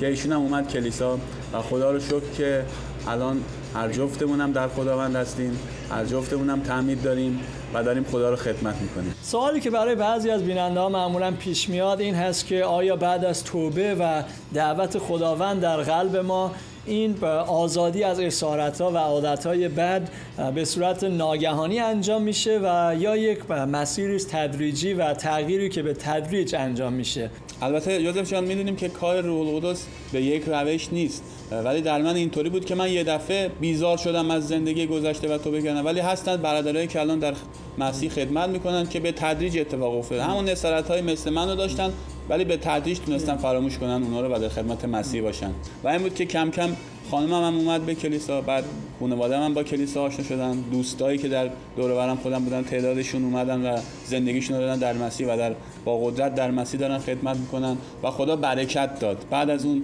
که 0.00 0.06
ایشون 0.06 0.32
هم 0.32 0.40
اومد 0.40 0.68
کلیسا 0.68 1.18
و 1.52 1.62
خدا 1.62 1.90
رو 1.90 2.00
شکر 2.00 2.30
که 2.36 2.64
الان 3.08 3.40
هر 3.74 3.88
جفتمون 3.88 4.50
در 4.50 4.68
خداوند 4.68 5.16
هستیم 5.16 5.58
هر 5.90 6.04
جفتمون 6.04 6.50
هم 6.50 6.60
تعمید 6.60 7.02
داریم 7.02 7.40
و 7.74 7.84
داریم 7.84 8.04
خدا 8.04 8.30
رو 8.30 8.36
خدمت 8.36 8.74
می‌کنیم. 8.80 9.14
سوالی 9.22 9.60
که 9.60 9.70
برای 9.70 9.94
بعضی 9.94 10.30
از 10.30 10.42
بیننده 10.42 10.80
ها 10.80 10.88
معمولا 10.88 11.30
پیش 11.30 11.68
میاد 11.68 12.00
این 12.00 12.14
هست 12.14 12.46
که 12.46 12.64
آیا 12.64 12.96
بعد 12.96 13.24
از 13.24 13.44
توبه 13.44 13.94
و 13.94 14.22
دعوت 14.54 14.98
خداوند 14.98 15.60
در 15.60 15.76
قلب 15.76 16.16
ما 16.16 16.52
این 16.86 17.24
آزادی 17.46 18.04
از 18.04 18.20
اسارت 18.20 18.80
ها 18.80 18.90
و 18.90 18.96
عادت 18.96 19.46
های 19.46 19.68
بد 19.68 20.10
به 20.54 20.64
صورت 20.64 21.04
ناگهانی 21.04 21.78
انجام 21.78 22.22
میشه 22.22 22.60
و 22.62 22.96
یا 22.98 23.16
یک 23.16 23.50
مسیری 23.50 24.18
تدریجی 24.18 24.92
و 24.92 25.14
تغییری 25.14 25.68
که 25.68 25.82
به 25.82 25.94
تدریج 25.94 26.54
انجام 26.54 26.92
میشه؟ 26.92 27.30
البته 27.62 28.02
یوزف 28.02 28.30
جان 28.30 28.44
می‌دونیم 28.44 28.76
که 28.76 28.88
کار 28.88 29.20
روح 29.20 29.48
القدس 29.48 29.86
به 30.12 30.22
یک 30.22 30.44
روش 30.46 30.92
نیست. 30.92 31.22
ولی 31.52 31.80
در 31.80 32.02
من 32.02 32.16
اینطوری 32.16 32.50
بود 32.50 32.64
که 32.64 32.74
من 32.74 32.92
یه 32.92 33.04
دفعه 33.04 33.48
بیزار 33.60 33.96
شدم 33.96 34.30
از 34.30 34.48
زندگی 34.48 34.86
گذشته 34.86 35.34
و 35.34 35.38
تو 35.38 35.50
بگنم 35.50 35.84
ولی 35.84 36.02
برادرایی 36.42 36.86
که 36.86 37.00
الان 37.00 37.18
در 37.18 37.34
مسیح 37.78 38.10
خدمت 38.10 38.48
می‌کنن 38.48 38.86
که 38.86 39.00
به 39.00 39.12
تدریج 39.12 39.58
اتفاق 39.58 39.98
افتاده. 39.98 40.24
همون 40.24 40.48
نصرت 40.48 40.88
های 40.88 41.02
مثل 41.02 41.30
منو 41.30 41.54
داشتن 41.54 41.92
ولی 42.28 42.44
به 42.44 42.56
تدریج 42.56 42.98
تونستن 42.98 43.36
فراموش 43.36 43.78
کنن 43.78 44.02
اونا 44.02 44.20
رو 44.20 44.34
و 44.34 44.38
در 44.38 44.48
خدمت 44.48 44.84
مسیح 44.84 45.22
باشن. 45.22 45.50
و 45.84 45.88
این 45.88 46.02
بود 46.02 46.14
که 46.14 46.24
کم 46.24 46.50
کم 46.50 46.70
خانمم 47.10 47.44
هم 47.44 47.56
اومد 47.56 47.86
به 47.86 47.94
کلیسا 47.94 48.40
بعد 48.40 48.64
خانواده 49.00 49.38
من 49.38 49.54
با 49.54 49.62
کلیسا 49.62 50.02
آشنا 50.02 50.24
شدن. 50.24 50.64
دوستایی 50.72 51.18
که 51.18 51.28
در 51.28 51.50
دور 51.76 51.94
برم 51.94 52.16
خودم 52.16 52.44
بودن 52.44 52.62
تعدادشون 52.62 53.24
اومدن 53.24 53.66
و 53.66 53.78
زندگیشون 54.06 54.60
رو 54.60 54.76
در 54.76 54.92
مسیح 54.92 55.32
و 55.32 55.36
در 55.36 55.54
با 55.84 55.98
قدرت 55.98 56.34
در 56.34 56.50
مسیح 56.50 56.80
دارن 56.80 56.98
خدمت 56.98 57.36
می‌کنن 57.36 57.76
و 58.02 58.10
خدا 58.10 58.36
برکت 58.36 59.00
داد. 59.00 59.24
بعد 59.30 59.50
از 59.50 59.64
اون 59.64 59.82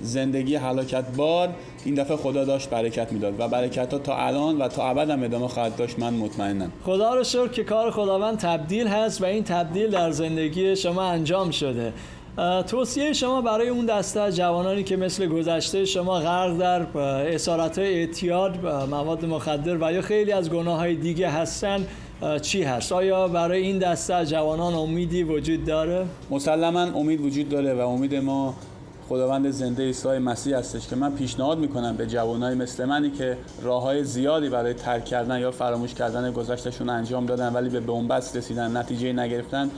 زندگی 0.00 0.56
حلاکت 0.56 1.04
بار 1.16 1.48
این 1.84 1.94
دفعه 1.94 2.16
خدا 2.16 2.44
داشت 2.44 2.70
برکت 2.70 3.12
می‌داد 3.12 3.40
و 3.40 3.48
برکت 3.48 3.92
ها 3.92 3.98
تا 3.98 4.16
الان 4.16 4.58
و 4.58 4.68
تا 4.68 4.88
ابد 4.88 5.10
هم 5.10 5.22
ادامه 5.22 5.48
خواهد 5.48 5.76
داشت 5.76 5.98
من 5.98 6.14
مطمئنم 6.14 6.72
خدا 6.84 7.14
رو 7.14 7.24
شکر 7.24 7.48
که 7.48 7.64
کار 7.64 7.90
خداوند 7.90 8.38
تبدیل 8.38 8.86
هست 8.86 9.22
و 9.22 9.24
این 9.24 9.44
تبدیل 9.44 9.90
در 9.90 10.10
زندگی 10.10 10.76
شما 10.76 11.02
انجام 11.02 11.50
شده 11.50 11.92
توصیه 12.66 13.12
شما 13.12 13.40
برای 13.40 13.68
اون 13.68 13.86
دسته 13.86 14.32
جوانانی 14.32 14.82
که 14.82 14.96
مثل 14.96 15.26
گذشته 15.26 15.84
شما 15.84 16.20
غرق 16.20 16.58
در 16.58 16.98
اسارت 16.98 17.78
اعتیاد 17.78 18.66
مواد 18.90 19.24
مخدر 19.24 19.76
و 19.80 19.92
یا 19.92 20.02
خیلی 20.02 20.32
از 20.32 20.50
گناه 20.50 20.78
های 20.78 20.94
دیگه 20.94 21.28
هستن 21.28 21.86
چی 22.42 22.62
هست؟ 22.62 22.92
آیا 22.92 23.28
برای 23.28 23.62
این 23.62 23.78
دسته 23.78 24.26
جوانان 24.26 24.74
امیدی 24.74 25.22
وجود 25.22 25.64
داره؟ 25.64 26.06
مسلما 26.30 26.80
امید 26.80 27.20
وجود 27.20 27.48
داره 27.48 27.74
و 27.74 27.80
امید 27.80 28.14
ما 28.14 28.54
خداوند 29.08 29.50
زنده 29.50 29.82
عیسی 29.82 30.08
مسیح 30.08 30.56
هستش 30.56 30.88
که 30.88 30.96
من 30.96 31.12
پیشنهاد 31.12 31.58
می‌کنم 31.58 31.96
به 31.96 32.06
جوانای 32.06 32.54
مثل 32.54 32.84
منی 32.84 33.10
که 33.10 33.38
راه 33.62 33.82
های 33.82 34.04
زیادی 34.04 34.48
برای 34.48 34.74
ترک 34.74 35.04
کردن 35.04 35.40
یا 35.40 35.50
فراموش 35.50 35.94
کردن 35.94 36.32
گذشتشون 36.32 36.88
انجام 36.88 37.26
دادن 37.26 37.52
ولی 37.52 37.68
به 37.68 37.80
بنبست 37.80 38.36
رسیدن 38.36 38.76
نتیجه 38.76 39.12
نگرفتن 39.12 39.70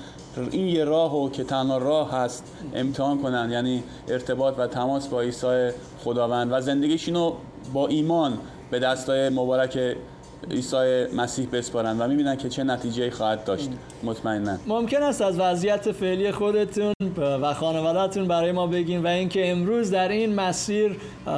این 0.51 0.67
یه 0.67 0.85
راه 0.85 1.33
که 1.33 1.45
تنها 1.45 1.79
راه 1.79 2.13
هست 2.13 2.45
امتحان 2.75 3.23
کنن 3.23 3.51
یعنی 3.51 3.83
ارتباط 4.09 4.55
و 4.59 4.67
تماس 4.67 5.09
با 5.09 5.21
عیسی 5.21 5.71
خداوند. 6.05 6.53
و 6.53 6.61
زندگیشونو 6.61 7.33
با 7.73 7.87
ایمان 7.87 8.39
به 8.71 8.79
دستای 8.79 9.29
مبارک 9.29 9.97
عیسی 10.51 11.07
مسیح 11.17 11.49
بسپارن 11.53 11.99
و 11.99 12.09
می‌بینن 12.09 12.37
که 12.37 12.49
چه 12.49 12.65
نتیجه 12.65 13.11
خواهد 13.11 13.45
داشت. 13.45 13.69
مطمئنا. 14.03 14.57
ممکن 14.67 15.03
است 15.03 15.23
از 15.23 15.39
وضعیت 15.39 15.93
فعلی 15.93 16.33
خودتون 16.33 16.93
و 17.43 17.55
خانوادهتون 17.55 18.29
برای 18.29 18.53
ما 18.53 18.67
بگین 18.67 19.03
و 19.03 19.07
اینکه 19.07 19.51
امروز 19.51 19.91
در 19.91 20.09
این 20.09 20.35
مسیر 20.35 20.97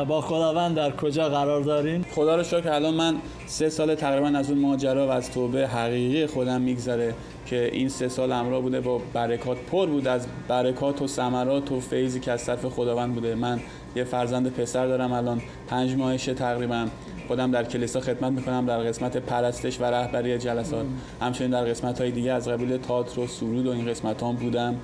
با 0.08 0.20
خداوند 0.20 0.76
در 0.76 0.90
کجا 0.90 1.28
قرار 1.28 1.62
دارین؟ 1.62 2.04
خدا 2.14 2.36
رو 2.36 2.42
شکر 2.42 2.68
الان 2.68 2.94
من 2.94 3.14
سه 3.46 3.68
سال 3.68 3.94
تقریبا 3.94 4.38
از 4.38 4.50
اون 4.50 4.58
ماجرا 4.58 5.06
و 5.06 5.10
از 5.10 5.30
توبه 5.30 5.68
حقیقی 5.68 6.26
خودم 6.26 6.60
میگذره. 6.60 7.14
که 7.50 7.70
این 7.72 7.88
سه 7.88 8.08
سال 8.08 8.32
همراه 8.32 8.62
بوده 8.62 8.80
با 8.80 9.00
برکات 9.12 9.58
پر 9.70 9.86
بود 9.86 10.08
از 10.08 10.26
برکات 10.48 11.02
و 11.02 11.06
ثمرات 11.06 11.72
و 11.72 11.80
فیضی 11.80 12.20
که 12.20 12.32
از 12.32 12.46
طرف 12.46 12.64
خداوند 12.64 13.14
بوده. 13.14 13.34
من 13.34 13.60
یه 13.96 14.04
فرزند 14.04 14.52
پسر 14.52 14.86
دارم 14.86 15.12
الان 15.12 15.42
پنج 15.68 15.94
ماهشه 15.94 16.34
تقریبا. 16.34 16.86
خودم 17.28 17.50
در 17.50 17.64
کلیسا 17.64 18.00
خدمت 18.00 18.32
می‌کنم 18.32 18.66
در 18.66 18.78
قسمت 18.78 19.16
پرستش 19.16 19.80
و 19.80 19.84
رهبری 19.84 20.38
جلسات. 20.38 20.86
همچنین 21.20 21.50
در 21.50 21.64
قسمت 21.64 22.00
های 22.00 22.10
دیگه 22.10 22.32
از 22.32 22.48
قبیل 22.48 22.76
تئاتر 22.76 23.20
و 23.20 23.26
سرود 23.26 23.66
و 23.66 23.70
این 23.70 23.86
قسمت 23.86 24.22
هم 24.22 24.32
بودم. 24.32 24.74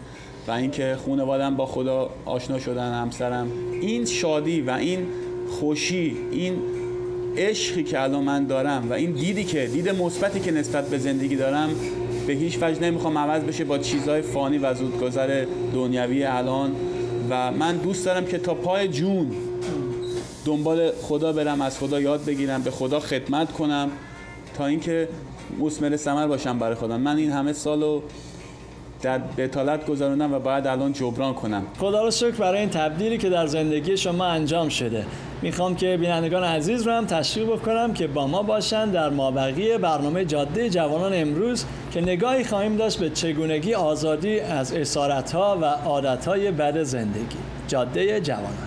و 0.48 0.50
اینکه 0.50 0.96
خانوادم 1.06 1.56
با 1.56 1.66
خدا 1.66 2.10
آشنا 2.24 2.58
شدن 2.58 2.92
همسرم. 2.92 3.48
این 3.80 4.04
شادی 4.04 4.60
و 4.60 4.70
این 4.70 5.06
خوشی 5.60 6.16
این 6.30 6.56
عشقی 7.36 7.82
که 7.82 8.02
الان 8.02 8.24
من 8.24 8.46
دارم 8.46 8.90
و 8.90 8.92
این 8.92 9.12
دیدی 9.12 9.44
که 9.44 9.66
دید 9.66 9.88
مثبتی 9.88 10.40
که 10.40 10.50
نسبت 10.50 10.88
به 10.90 10.98
زندگی 10.98 11.36
دارم 11.36 11.70
به 12.26 12.32
هیچ 12.32 12.58
وجه 12.62 12.80
نمی‌خوام 12.80 13.18
عوض 13.18 13.42
بشه 13.42 13.64
با 13.64 13.78
چیزهای 13.78 14.22
فانی 14.22 14.58
و 14.58 14.74
زودگذر 14.74 15.44
دنیوی 15.74 16.24
الان. 16.24 16.72
و 17.30 17.52
من 17.52 17.76
دوست 17.76 18.06
دارم 18.06 18.26
که 18.26 18.38
تا 18.38 18.54
پای 18.54 18.88
جون 18.88 19.30
دنبال 20.44 20.90
خدا 21.02 21.32
برم 21.32 21.62
از 21.62 21.78
خدا 21.78 22.00
یاد 22.00 22.24
بگیرم 22.24 22.62
به 22.62 22.70
خدا 22.70 23.00
خدمت 23.00 23.52
کنم 23.52 23.90
تا 24.56 24.66
اینکه 24.66 25.08
مثمر 25.58 25.96
ثمر 25.96 26.26
باشم 26.26 26.58
برای 26.58 26.74
خودم. 26.74 27.00
من 27.00 27.16
این 27.16 27.32
همه 27.32 27.52
سالو 27.52 28.00
در 29.02 29.18
بتالت 29.18 29.86
گذروندم 29.86 30.32
و 30.32 30.38
باید 30.38 30.66
الان 30.66 30.92
جبران 30.92 31.34
کنم. 31.34 31.62
خدا 31.78 32.04
رو 32.04 32.10
شکر 32.10 32.30
برای 32.30 32.60
این 32.60 32.70
تبدیلی 32.70 33.18
که 33.18 33.28
در 33.28 33.46
زندگی 33.46 33.96
شما 33.96 34.24
انجام 34.24 34.68
شده. 34.68 35.04
می‌خوام 35.42 35.76
که 35.76 35.96
بینندگان 35.96 36.44
عزیز 36.44 36.86
رو 36.86 36.92
هم 36.92 37.06
تشویق 37.06 37.48
بکنم 37.48 37.92
که 37.92 38.06
با 38.06 38.26
ما 38.26 38.42
باشن 38.42 38.90
در 38.90 39.08
مابقی 39.08 39.78
برنامه 39.78 40.24
جاده 40.24 40.70
جوانان 40.70 41.12
امروز 41.14 41.64
که 41.92 42.00
نگاهی 42.00 42.44
خواهیم 42.44 42.76
داشت 42.76 42.98
به 42.98 43.10
چگونگی 43.10 43.74
آزادی 43.74 44.40
از 44.40 44.72
اسارت 44.72 45.32
ها 45.32 45.58
و 45.60 45.64
عادت 45.64 46.28
های 46.28 46.50
بد 46.50 46.82
زندگی 46.82 47.36
جاده 47.68 48.20
جوانان 48.20 48.66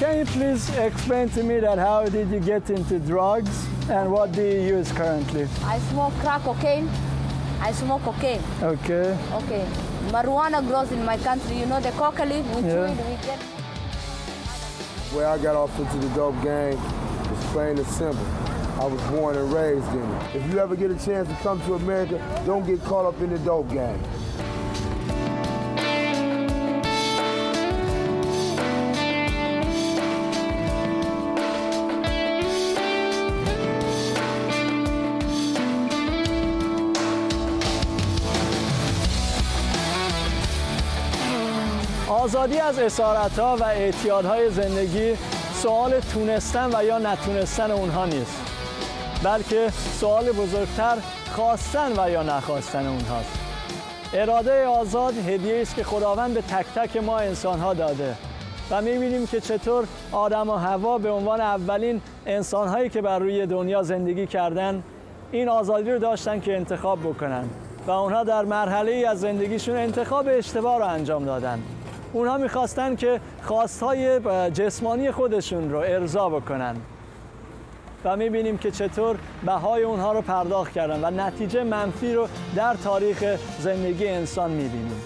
Can 0.00 0.18
you 0.18 0.24
please 0.24 0.70
explain 0.78 1.28
to 1.36 1.42
me 1.42 1.60
that 1.60 1.78
how 1.78 2.06
did 2.06 2.30
you 2.30 2.40
get 2.40 2.70
into 2.70 2.98
drugs 2.98 3.66
and 3.90 4.10
what 4.10 4.32
do 4.32 4.42
you 4.42 4.60
use 4.78 4.90
currently? 4.92 5.46
I 5.62 5.78
smoke 5.90 6.14
crack 6.22 6.42
cocaine. 6.42 6.88
I 7.60 7.72
smoke 7.72 8.02
cocaine. 8.02 8.40
Okay. 8.62 9.16
Okay. 9.32 9.66
Marijuana 10.08 10.66
grows 10.66 10.90
in 10.92 11.04
my 11.04 11.16
country. 11.18 11.58
You 11.58 11.66
know 11.66 11.80
the 11.80 11.90
coca 11.92 12.24
leaf. 12.24 12.44
We 12.56 12.62
Yeah. 12.62 12.72
chew 12.72 12.82
it. 12.84 12.96
We 13.06 13.16
get. 13.26 13.38
Where 15.12 15.26
I 15.28 15.38
got 15.38 15.56
off 15.56 15.78
into 15.78 15.98
the 15.98 16.08
dope 16.14 16.40
game 16.42 16.78
is 17.32 17.44
plain 17.52 17.76
and 17.78 17.86
simple. 17.86 18.24
I 18.80 18.86
was 18.86 19.00
born 19.10 19.36
and 19.36 19.52
raised 19.52 19.88
in 19.92 20.00
it. 20.02 20.36
If 20.36 20.52
you 20.52 20.58
ever 20.58 20.74
get 20.74 20.90
a 20.90 20.94
chance 20.94 21.28
to 21.28 21.34
come 21.42 21.60
to 21.66 21.74
America, 21.74 22.18
don't 22.46 22.64
get 22.64 22.82
caught 22.84 23.04
up 23.04 23.20
in 23.20 23.30
the 23.30 23.38
dope 23.40 23.68
game. 23.70 24.00
آزادی 42.30 42.58
از 42.58 42.78
اسارت 42.78 43.38
ها 43.38 43.56
و 43.56 43.64
اعتیادهای 43.64 44.50
زندگی 44.50 45.16
سوال 45.54 46.00
تونستن 46.00 46.70
و 46.74 46.84
یا 46.84 46.98
نتونستن 46.98 47.70
اونها 47.70 48.06
نیست 48.06 48.42
بلکه 49.24 49.70
سوال 50.00 50.32
بزرگتر 50.32 50.96
خواستن 51.34 51.92
و 51.96 52.10
یا 52.10 52.22
نخواستن 52.22 52.86
اونهاست. 52.86 53.38
اراده 54.14 54.66
آزاد 54.66 55.14
هدیه 55.28 55.60
است 55.62 55.74
که 55.74 55.84
خداوند 55.84 56.34
به 56.34 56.42
تک 56.42 56.66
تک 56.74 56.96
ما 56.96 57.18
انسان 57.18 57.60
ها 57.60 57.74
داده 57.74 58.16
و 58.70 58.82
می‌بینیم 58.82 59.26
که 59.26 59.40
چطور 59.40 59.84
آدم 60.12 60.50
و 60.50 60.56
هوا 60.56 60.98
به 60.98 61.10
عنوان 61.10 61.40
اولین 61.40 62.00
انسان 62.26 62.68
هایی 62.68 62.88
که 62.88 63.02
بر 63.02 63.18
روی 63.18 63.46
دنیا 63.46 63.82
زندگی 63.82 64.26
کردن 64.26 64.82
این 65.32 65.48
آزادی 65.48 65.90
رو 65.90 65.98
داشتن 65.98 66.40
که 66.40 66.56
انتخاب 66.56 67.00
بکنن 67.00 67.44
و 67.86 67.90
اونها 67.90 68.24
در 68.24 68.44
مرحله 68.44 68.92
ای 68.92 69.04
از 69.04 69.20
زندگیشون 69.20 69.76
انتخاب 69.76 70.26
اشتباه 70.28 70.78
رو 70.78 70.84
انجام 70.84 71.24
دادن. 71.24 71.62
اونها 72.12 72.38
می‌خواستن 72.38 72.96
که 72.96 73.20
خواستهای 73.42 74.20
جسمانی 74.50 75.10
خودشون 75.10 75.70
رو 75.70 75.78
ارضا 75.78 76.28
بکنن. 76.28 76.76
و 78.04 78.16
می‌بینیم 78.16 78.58
که 78.58 78.70
چطور 78.70 79.16
بهای 79.46 79.82
اونها 79.82 80.12
رو 80.12 80.20
پرداخت 80.20 80.72
کردن 80.72 81.04
و 81.04 81.10
نتیجه 81.10 81.64
منفی 81.64 82.14
رو 82.14 82.28
در 82.56 82.74
تاریخ 82.74 83.36
زندگی 83.58 84.08
انسان 84.08 84.50
می‌بینیم. 84.50 85.02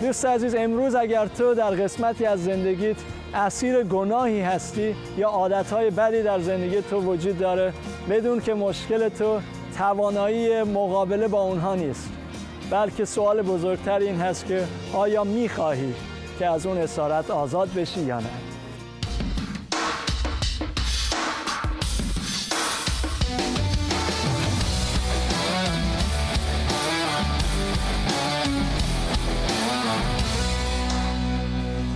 دوست 0.00 0.26
عزیز 0.26 0.54
امروز 0.54 0.94
اگر 0.94 1.26
تو 1.26 1.54
در 1.54 1.70
قسمتی 1.70 2.26
از 2.26 2.44
زندگیت 2.44 2.96
اسیر 3.34 3.82
گناهی 3.82 4.40
هستی 4.40 4.96
یا 5.16 5.28
عادتهای 5.28 5.90
بدی 5.90 6.22
در 6.22 6.40
زندگی 6.40 6.82
تو 6.82 7.00
وجود 7.00 7.38
داره 7.38 7.72
بدون 8.10 8.40
که 8.40 8.54
مشکل 8.54 9.08
تو 9.08 9.40
توانایی 9.78 10.62
مقابله 10.62 11.28
با 11.28 11.40
اونها 11.40 11.74
نیست 11.74 12.08
بلکه 12.70 13.04
سوال 13.04 13.42
بزرگتر 13.42 13.98
این 13.98 14.16
هست 14.20 14.46
که 14.46 14.64
آیا 14.94 15.24
می‌خواهی 15.24 15.94
که 16.38 16.46
از 16.46 16.66
اون 16.66 16.78
اسارت 16.78 17.30
آزاد 17.30 17.68
بشی 17.74 18.00
یا 18.00 18.20
نه. 18.20 18.26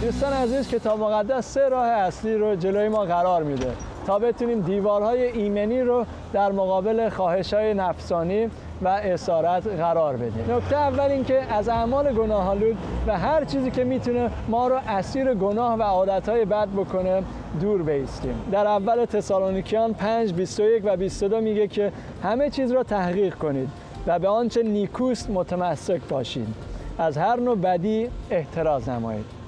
دوستان 0.02 0.33
عزیز 0.33 0.68
کتاب 0.68 1.00
مقدس 1.00 1.52
سه 1.55 1.68
راه 1.68 1.87
اصلی 1.87 2.35
رو 2.35 2.57
جلوی 2.57 2.88
ما 2.88 3.05
قرار 3.05 3.42
میده 3.42 3.72
تا 4.07 4.18
بتونیم 4.18 4.61
دیوارهای 4.61 5.22
ایمنی 5.22 5.81
رو 5.81 6.07
در 6.33 6.52
مقابل 6.52 7.09
خواهشهای 7.09 7.74
نفسانی 7.74 8.50
و 8.83 8.88
اسارت 8.88 9.66
قرار 9.66 10.16
بدیم 10.16 10.57
نکته 10.57 10.77
اول 10.77 11.01
این 11.01 11.25
که 11.25 11.55
از 11.55 11.68
اعمال 11.68 12.12
گناهالود 12.12 12.77
و 13.07 13.18
هر 13.18 13.45
چیزی 13.45 13.71
که 13.71 13.85
می‌تونه 13.85 14.31
ما 14.49 14.68
رو 14.68 14.79
اسیر 14.88 15.35
گناه 15.35 15.75
و 15.75 15.83
عادتهای 15.83 16.45
بد 16.45 16.68
بکنه 16.68 17.23
دور 17.61 17.83
بیستیم. 17.83 18.35
در 18.53 18.66
اول 18.66 19.05
تسالونیکیان 19.05 19.95
5 19.95 20.33
21 20.33 20.83
و 20.85 20.97
22 20.97 21.40
میگه 21.40 21.68
که 21.68 21.92
همه 22.23 22.51
چیز 22.51 22.73
را 22.73 22.83
تحقیق 22.83 23.35
کنید 23.35 23.68
و 24.07 24.18
به 24.18 24.29
آنچه 24.29 24.62
نیکوست 24.62 25.31
متمسک 25.31 26.01
باشید 26.09 26.55
از 26.99 27.18
هر 27.18 27.37
نوع 27.37 27.57
بدی 27.57 28.09
احتراز 28.31 28.88
نمایید. 28.88 29.41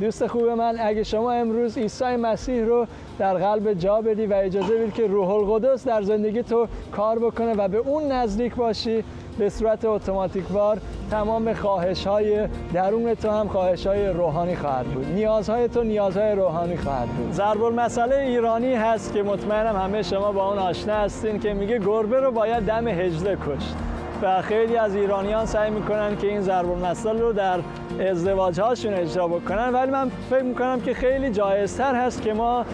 دوست 0.00 0.26
خوب 0.26 0.48
من 0.48 0.76
اگه 0.80 1.02
شما 1.02 1.32
امروز 1.32 1.78
عیسی 1.78 2.16
مسیح 2.16 2.64
رو 2.64 2.86
در 3.18 3.34
قلب 3.34 3.72
جا 3.72 4.00
بدی 4.00 4.26
و 4.26 4.34
اجازه 4.34 4.78
بدی 4.78 4.90
که 4.90 5.06
روح 5.06 5.30
القدس 5.30 5.86
در 5.86 6.02
زندگی 6.02 6.42
تو 6.42 6.66
کار 6.92 7.18
بکنه 7.18 7.54
و 7.54 7.68
به 7.68 7.78
اون 7.78 8.12
نزدیک 8.12 8.54
باشی 8.54 9.04
به 9.38 9.48
صورت 9.48 9.84
اتوماتیک 9.84 10.50
وار 10.50 10.78
تمام 11.10 11.54
خواهش 11.54 12.06
های 12.06 12.48
درون 12.72 13.14
تو 13.14 13.30
هم 13.30 13.48
خواهش 13.48 13.86
های 13.86 14.08
روحانی 14.08 14.56
خواهد 14.56 14.86
بود. 14.86 15.06
نیازهای 15.06 15.68
تو 15.68 15.82
نیازهای 15.82 16.32
روحانی 16.32 16.76
خواهد 16.76 17.08
بود. 17.08 17.32
ضرب 17.32 17.62
المثل 17.62 18.12
ایرانی 18.12 18.74
هست 18.74 19.12
که 19.12 19.22
مطمئنم 19.22 19.76
همه 19.76 20.02
شما 20.02 20.32
با 20.32 20.48
اون 20.48 20.58
آشنا 20.58 20.94
هستین 20.94 21.40
که 21.40 21.54
میگه 21.54 21.78
گربه 21.78 22.20
رو 22.20 22.30
باید 22.32 22.64
دم 22.64 22.88
هجله 22.88 23.36
کشت. 23.36 23.74
و 24.22 24.42
خیلی 24.42 24.76
از 24.76 24.94
ایرانیان 24.94 25.46
سعی 25.46 25.70
می‌کنن 25.70 26.16
که 26.16 26.26
این 26.26 26.40
ضرب 26.40 26.70
المثل 26.70 27.18
رو 27.18 27.32
در 27.32 27.60
ازدواج 28.10 28.60
هاشون 28.60 28.94
اجرا 28.94 29.28
بکنن. 29.28 29.72
ولی 29.72 29.90
من 29.90 30.10
فکر 30.30 30.42
می‌کنم 30.42 30.80
که 30.80 30.94
خیلی 30.94 31.30
جایزتر 31.30 31.94
هست 31.94 32.22
که 32.22 32.34
ما 32.34 32.64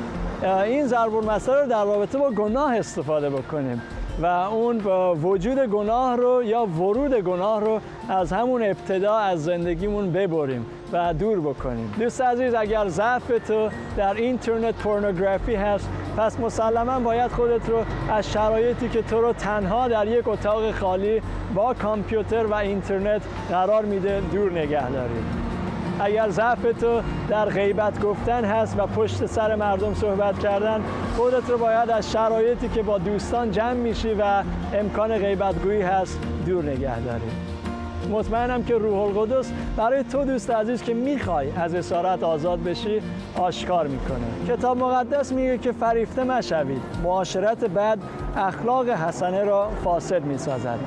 این 0.64 0.87
ضرب 0.87 1.14
المثل 1.14 1.53
رو 1.55 1.66
در 1.66 1.85
رابطه 1.85 2.18
با 2.18 2.31
گناه 2.31 2.76
استفاده 2.76 3.31
بکنیم. 3.31 3.83
و 4.22 4.26
اون 4.26 4.80
وجود 5.22 5.59
گناه 5.59 6.16
رو 6.16 6.42
یا 6.42 6.66
ورود 6.66 7.14
گناه 7.14 7.61
رو 7.61 7.80
از 8.09 8.33
همون 8.33 8.62
ابتدا 8.62 9.16
از 9.16 9.44
زندگیمون 9.44 10.12
ببریم 10.12 10.66
و 10.92 11.14
دور 11.14 11.40
بکنیم. 11.40 11.94
دوست 11.98 12.20
عزیز 12.20 12.54
اگر 12.54 12.88
ضعف 12.88 13.33
تو 13.48 13.68
در 13.96 14.14
اینترنت 14.14 14.74
پورنوگرافی 14.74 15.54
هست 15.54 15.88
پس 16.16 16.40
مسلما 16.40 17.00
باید 17.00 17.30
خودت 17.30 17.68
رو 17.68 17.85
از 18.12 18.33
شرایطی 18.33 18.88
که 18.88 19.02
تو 19.02 19.20
رو 19.20 19.33
تنها 19.33 19.88
در 19.88 20.06
یک 20.06 20.28
اتاق 20.28 20.70
خالی 20.70 21.22
با 21.54 21.74
کامپیوتر 21.74 22.46
و 22.46 22.54
اینترنت 22.54 23.22
قرار 23.50 23.85
میده 23.85 24.20
دور 24.33 24.52
نگه 24.52 24.90
داریم. 24.90 25.50
اگر 26.01 26.29
ضعف 26.29 26.63
تو 26.81 27.01
در 27.29 27.45
غیبت 27.45 28.01
گفتن 28.01 28.45
هست 28.45 28.79
و 28.79 28.87
پشت 28.87 29.27
سر 29.27 29.55
مردم 29.55 29.95
صحبت 29.95 30.39
کردن 30.39 30.81
خودت 31.17 31.51
رو 31.51 31.59
باید 31.59 31.91
از 31.91 32.13
شرایطی 32.13 32.69
که 32.69 32.83
با 32.83 32.99
دوستان 32.99 33.51
جمع 33.51 33.73
میشی 33.73 34.15
و 34.15 34.43
امکان 34.75 35.19
غیبتگویی 35.19 35.83
هست 35.83 36.21
دور 36.47 36.65
نگه 36.65 37.01
داری. 37.01 37.31
مطمئنم 38.11 38.63
که 38.63 38.75
روح 38.75 38.99
القدس 38.99 39.53
برای 39.77 40.05
تو 40.05 40.25
دوست 40.25 40.51
عزیز 40.51 40.83
که 40.83 40.95
می‌خوای 40.95 41.51
از 41.57 41.75
اسارت 41.75 42.23
آزاد 42.23 42.63
بشی 42.63 43.03
آشکار 43.35 43.87
می‌کنه. 43.87 44.57
کتاب 44.57 44.79
مقدس 44.79 45.33
میگه 45.33 45.59
که 45.59 45.73
فریفته 45.73 46.25
مشوید 46.25 46.83
معاشرت 47.05 47.65
بد 47.65 47.99
اخلاق 48.37 48.89
حسنه 48.89 49.45
را 49.45 49.69
فاسد 49.85 50.25
می‌سازد. 50.25 50.79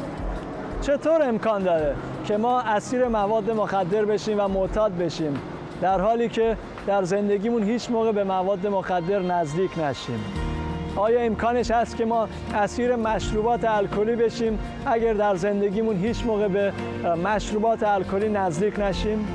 چطور 0.83 1.21
امکان 1.21 1.63
داره 1.63 1.95
که 2.25 2.37
ما 2.37 2.61
اسیر 2.61 3.07
مواد 3.07 3.51
مخدر 3.51 4.05
بشیم 4.05 4.39
و 4.39 4.47
معتاد 4.47 4.97
بشیم؟ 4.97 5.39
در 5.81 6.01
حالی 6.01 6.29
که 6.29 6.57
در 6.87 7.03
زندگیمون 7.03 7.63
هیچ 7.63 7.91
موقع 7.91 8.11
به 8.11 8.23
مواد 8.23 8.67
مخدر 8.67 9.19
نزدیک 9.19 9.79
نشیم. 9.79 10.19
آیا 10.95 11.19
امکانش 11.19 11.71
هست 11.71 11.97
که 11.97 12.05
ما 12.05 12.27
اسیر 12.55 12.95
مشروبات 12.95 13.63
الکلی 13.63 14.15
بشیم 14.15 14.59
اگر 14.85 15.13
در 15.13 15.35
زندگیمون 15.35 15.97
هیچ 15.97 16.25
موقع 16.25 16.47
به 16.47 16.73
مشروبات 17.23 17.83
الکلی 17.83 18.29
نزدیک 18.29 18.79
نشیم؟ 18.79 19.27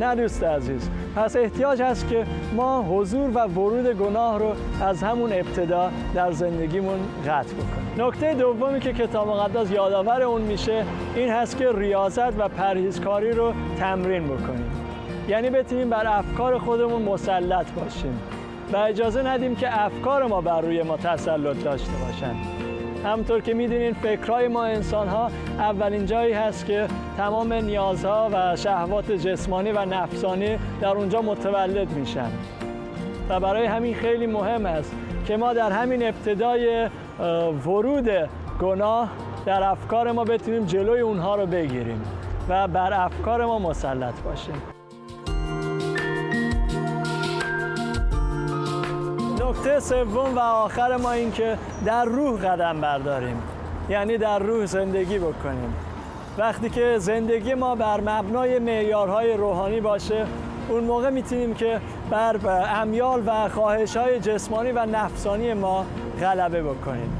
نه 0.00 0.14
دوست 0.14 0.44
عزیز. 0.44 0.90
پس 1.16 1.36
احتیاج 1.36 1.82
هست 1.82 2.08
که 2.08 2.26
ما 2.56 2.82
حضور 2.82 3.30
و 3.34 3.38
ورود 3.38 3.86
گناه 3.86 4.38
رو 4.38 4.52
از 4.82 5.02
همون 5.02 5.32
ابتدا 5.32 5.90
در 6.14 6.32
زندگیمون 6.32 6.98
قطع 7.26 7.54
بکنیم. 7.54 8.06
نکته 8.06 8.34
دومی 8.34 8.80
که 8.80 8.92
کتاب 8.92 9.28
مقدس 9.28 9.70
یادآور 9.70 10.22
اون 10.22 10.42
میشه 10.42 10.84
این 11.14 11.30
هست 11.30 11.58
که 11.58 11.72
ریاضت 11.72 12.38
و 12.38 12.48
پرهیزکاری 12.48 13.32
رو 13.32 13.52
تمرین 13.78 14.24
بکنیم. 14.24 14.70
یعنی 15.28 15.50
بتونیم 15.50 15.90
بر 15.90 16.18
افکار 16.18 16.58
خودمون 16.58 17.02
مسلط 17.02 17.72
باشیم. 17.72 18.20
و 18.72 18.76
اجازه 18.76 19.22
ندیم 19.22 19.56
که 19.56 19.84
افکار 19.84 20.26
ما 20.26 20.40
بر 20.40 20.60
روی 20.60 20.82
ما 20.82 20.96
تسلط 20.96 21.64
داشته 21.64 21.92
باشن 22.06 22.63
همونطور 23.04 23.40
که 23.40 23.54
می‌دونین 23.54 23.92
فکرهای 23.92 24.48
ما 24.48 24.64
انسان 24.64 25.08
ها 25.08 25.30
اولین 25.58 26.06
جایی 26.06 26.32
هست 26.32 26.66
که 26.66 26.86
تمام 27.16 27.52
نیازها 27.52 28.30
و 28.32 28.56
شهوات 28.56 29.12
جسمانی 29.12 29.72
و 29.72 29.84
نفسانی 29.84 30.58
در 30.80 30.88
اونجا 30.88 31.22
متولد 31.22 31.90
میشن. 31.90 32.30
و 33.28 33.40
برای 33.40 33.66
همین 33.66 33.94
خیلی 33.94 34.26
مهم 34.26 34.66
است 34.66 34.96
که 35.26 35.36
ما 35.36 35.52
در 35.52 35.70
همین 35.70 36.02
ابتدای 36.02 36.88
ورود 37.66 38.10
گناه 38.60 39.10
در 39.46 39.62
افکار 39.62 40.12
ما 40.12 40.24
بتونیم 40.24 40.64
جلوی 40.64 41.00
اونها 41.00 41.36
رو 41.36 41.46
بگیریم 41.46 42.02
و 42.48 42.68
بر 42.68 42.92
افکار 42.92 43.44
ما 43.44 43.58
مسلط 43.58 44.20
باشیم. 44.20 44.73
نکته 49.44 49.80
سوم 49.80 50.36
و 50.36 50.38
آخر 50.38 50.96
ما 50.96 51.12
این 51.12 51.32
که 51.32 51.58
در 51.84 52.04
روح 52.04 52.40
قدم 52.40 52.80
برداریم. 52.80 53.42
یعنی 53.88 54.18
در 54.18 54.38
روح 54.38 54.66
زندگی 54.66 55.18
بکنیم. 55.18 55.74
وقتی 56.38 56.70
که 56.70 56.94
زندگی 56.98 57.54
ما 57.54 57.74
بر 57.74 58.00
مبنای 58.00 58.58
معیارهای 58.58 59.34
روحانی 59.34 59.80
باشه 59.80 60.26
اون 60.68 60.84
موقع 60.84 61.10
می‌تونیم 61.10 61.54
که 61.54 61.80
بر 62.10 62.36
امیال 62.80 63.22
و 63.26 63.48
خواهش 63.48 63.96
های 63.96 64.20
جسمانی 64.20 64.72
و 64.72 64.86
نفسانی 64.86 65.54
ما 65.54 65.84
غلبه 66.20 66.62
بکنیم. 66.62 67.10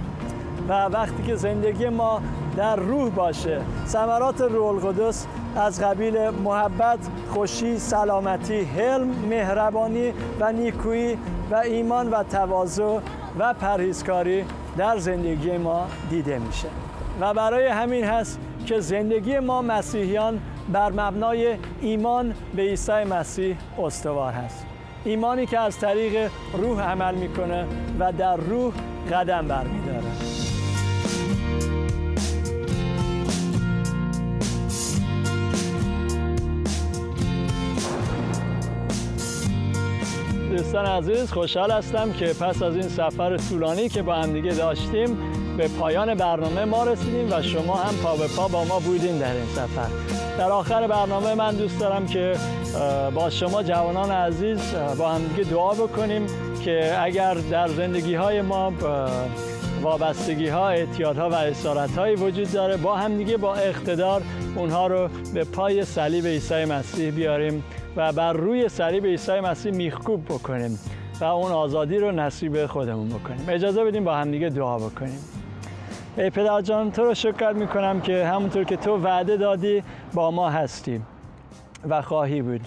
و 0.69 0.73
وقتی 0.73 1.23
که 1.23 1.35
زندگی 1.35 1.89
ما 1.89 2.23
در 2.57 2.77
روح 2.77 3.11
باشه 3.11 3.61
ثمرات 3.87 4.41
روح 4.41 4.67
القدس 4.67 5.27
از 5.57 5.81
قبیل 5.81 6.31
محبت، 6.31 6.99
خوشی، 7.29 7.79
سلامتی، 7.79 8.61
حلم، 8.61 9.09
مهربانی 9.31 10.13
و 10.41 10.53
نیکویی 10.53 11.19
و 11.51 11.55
ایمان 11.55 12.11
و 12.11 12.23
تواضع 12.23 12.99
و 13.39 13.55
پرهیزکاری 13.55 14.45
در 14.77 14.99
زندگی 14.99 15.57
ما 15.57 15.87
دیده 16.11 16.39
میشه. 16.39 16.69
و 17.21 17.35
برای 17.35 17.67
همین 17.67 18.05
هست 18.05 18.39
که 18.67 18.81
زندگی 18.81 19.39
ما 19.39 19.63
مسیحیان 19.63 20.41
بر 20.73 20.93
مبنای 20.93 21.57
ایمان 21.81 22.35
به 22.55 22.63
عیسی 22.63 23.05
مسیح 23.05 23.57
استوار 23.79 24.33
هست. 24.33 24.67
ایمانی 25.05 25.47
که 25.47 25.59
از 25.59 25.79
طریق 25.79 26.31
روح 26.53 26.83
عمل 26.83 27.15
می‌کنه 27.15 27.67
و 27.99 28.13
در 28.13 28.37
روح 28.37 28.73
قدم 29.13 29.49
برمیداره. 29.49 30.14
دوستان 40.75 40.93
عزیز 40.93 41.33
خوشحال 41.33 41.71
هستم 41.71 42.13
که 42.13 42.27
پس 42.27 42.63
از 42.63 42.77
این 42.77 42.89
سفر 42.89 43.37
طولانی 43.37 43.89
که 43.89 44.03
با 44.03 44.15
هم 44.15 44.33
دیگه 44.33 44.53
داشتیم 44.55 45.19
به 45.57 45.69
پایان 45.69 46.15
برنامه 46.15 46.65
ما 46.65 46.85
رسیدیم 46.85 47.33
و 47.33 47.43
شما 47.43 47.75
هم 47.75 47.95
پا 47.97 48.17
به 48.17 48.27
پا 48.37 48.49
با 48.49 48.65
ما 48.65 48.79
بودین 48.79 49.19
در 49.19 49.33
این 49.33 49.47
سفر. 49.47 49.89
در 50.39 50.51
آخر 50.51 50.87
برنامه 50.87 51.35
من 51.35 51.55
دوست 51.55 51.81
دارم 51.81 52.07
که 52.07 52.35
با 53.15 53.31
شما 53.31 53.63
جوانان 53.63 54.11
عزیز 54.11 54.59
با 54.99 55.09
هم 55.09 55.29
دیگه 55.29 55.51
دعا 55.51 55.75
بکنیم 55.75 56.27
که 56.65 57.03
اگر 57.03 57.35
در 57.35 57.69
زندگی 57.69 58.15
های 58.15 58.43
ما 58.43 58.73
وابستگی 59.83 60.49
ها، 60.49 60.69
اعتیاد 60.69 61.17
ها 61.17 61.31
و 61.31 61.35
اسارت 61.35 61.99
هایی 61.99 62.17
وجود 62.17 62.53
داره 62.53 62.77
با 62.77 62.97
هم 62.97 63.17
دیگه 63.17 63.37
با 63.37 63.55
اقتدار 63.55 64.23
اونها 64.57 64.87
رو 64.87 65.09
به 65.35 65.45
پای 65.45 65.85
صلیب 65.85 66.27
عیسی 66.27 66.65
مسیح 66.65 67.11
بیاریم. 67.11 67.65
و 67.97 68.13
بر 68.13 68.33
روی 68.33 68.69
صلیب 68.69 69.07
عیسی 69.07 69.41
مسیح 69.41 69.73
میخکوب 69.73 70.25
بکنیم 70.25 70.79
و 71.21 71.25
اون 71.25 71.53
آزادی 71.53 71.99
رو 71.99 72.13
نصیب 72.13 72.67
خودمون 72.67 73.09
بکنیم. 73.09 73.47
اجازه 73.49 73.85
بدیم 73.85 74.05
با 74.05 74.15
همدیگه 74.15 74.49
دعا 74.49 74.79
بکنیم. 74.79 75.19
ای 76.17 76.31
پدر 76.31 76.61
جان 76.61 76.91
تو 76.91 77.05
رو 77.05 77.15
شکر 77.15 77.53
می‌کنم 77.53 78.01
که 78.01 78.27
همونطور 78.27 78.65
که 78.65 78.77
تو 78.77 78.97
وعده 78.97 79.37
دادی 79.37 79.83
با 80.15 80.31
ما 80.31 80.51
هستی 80.51 81.01
و 81.89 82.03
خواهی 82.03 82.43
بود 82.43 82.61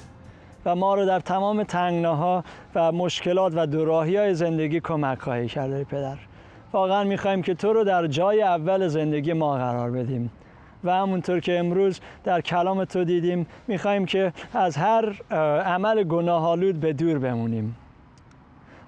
و 0.65 0.75
ما 0.75 0.95
رو 0.95 1.05
در 1.05 1.19
تمام 1.19 1.63
تنگناها 1.63 2.43
و 2.75 2.91
مشکلات 2.91 3.53
و 3.55 3.67
دوراهی 3.67 4.17
های 4.17 4.33
زندگی 4.33 4.79
کمک 4.79 5.19
خواهی 5.19 5.47
کرده 5.47 5.83
پدر. 5.83 6.17
واقعا 6.73 7.03
می‌خوایم 7.03 7.41
که 7.41 7.53
تو 7.53 7.73
رو 7.73 7.83
در 7.83 8.07
جای 8.07 8.41
اول 8.41 8.87
زندگی 8.87 9.33
ما 9.33 9.53
قرار 9.53 9.91
بدیم. 9.91 10.31
و 10.83 10.91
همونطور 10.91 11.39
که 11.39 11.59
امروز 11.59 11.99
در 12.23 12.41
کلام 12.41 12.85
تو 12.85 13.03
دیدیم 13.03 13.47
می‌خوایم 13.67 14.05
که 14.05 14.33
از 14.53 14.77
هر 14.77 15.21
عمل 15.65 16.03
گناهالود 16.03 16.79
به 16.79 16.93
دور 16.93 17.19
بمونیم. 17.19 17.75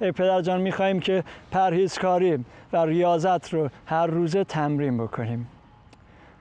ای 0.02 0.12
پدر 0.12 0.42
جان 0.42 0.62
می‌خوایم 0.62 1.00
که 1.00 1.24
پرهیزکاری 1.52 2.46
و 2.74 2.86
ریاضت 2.86 3.54
رو 3.54 3.70
هر 3.86 4.08
روزه 4.08 4.44
تمرین 4.44 4.98
بکنیم 4.98 5.48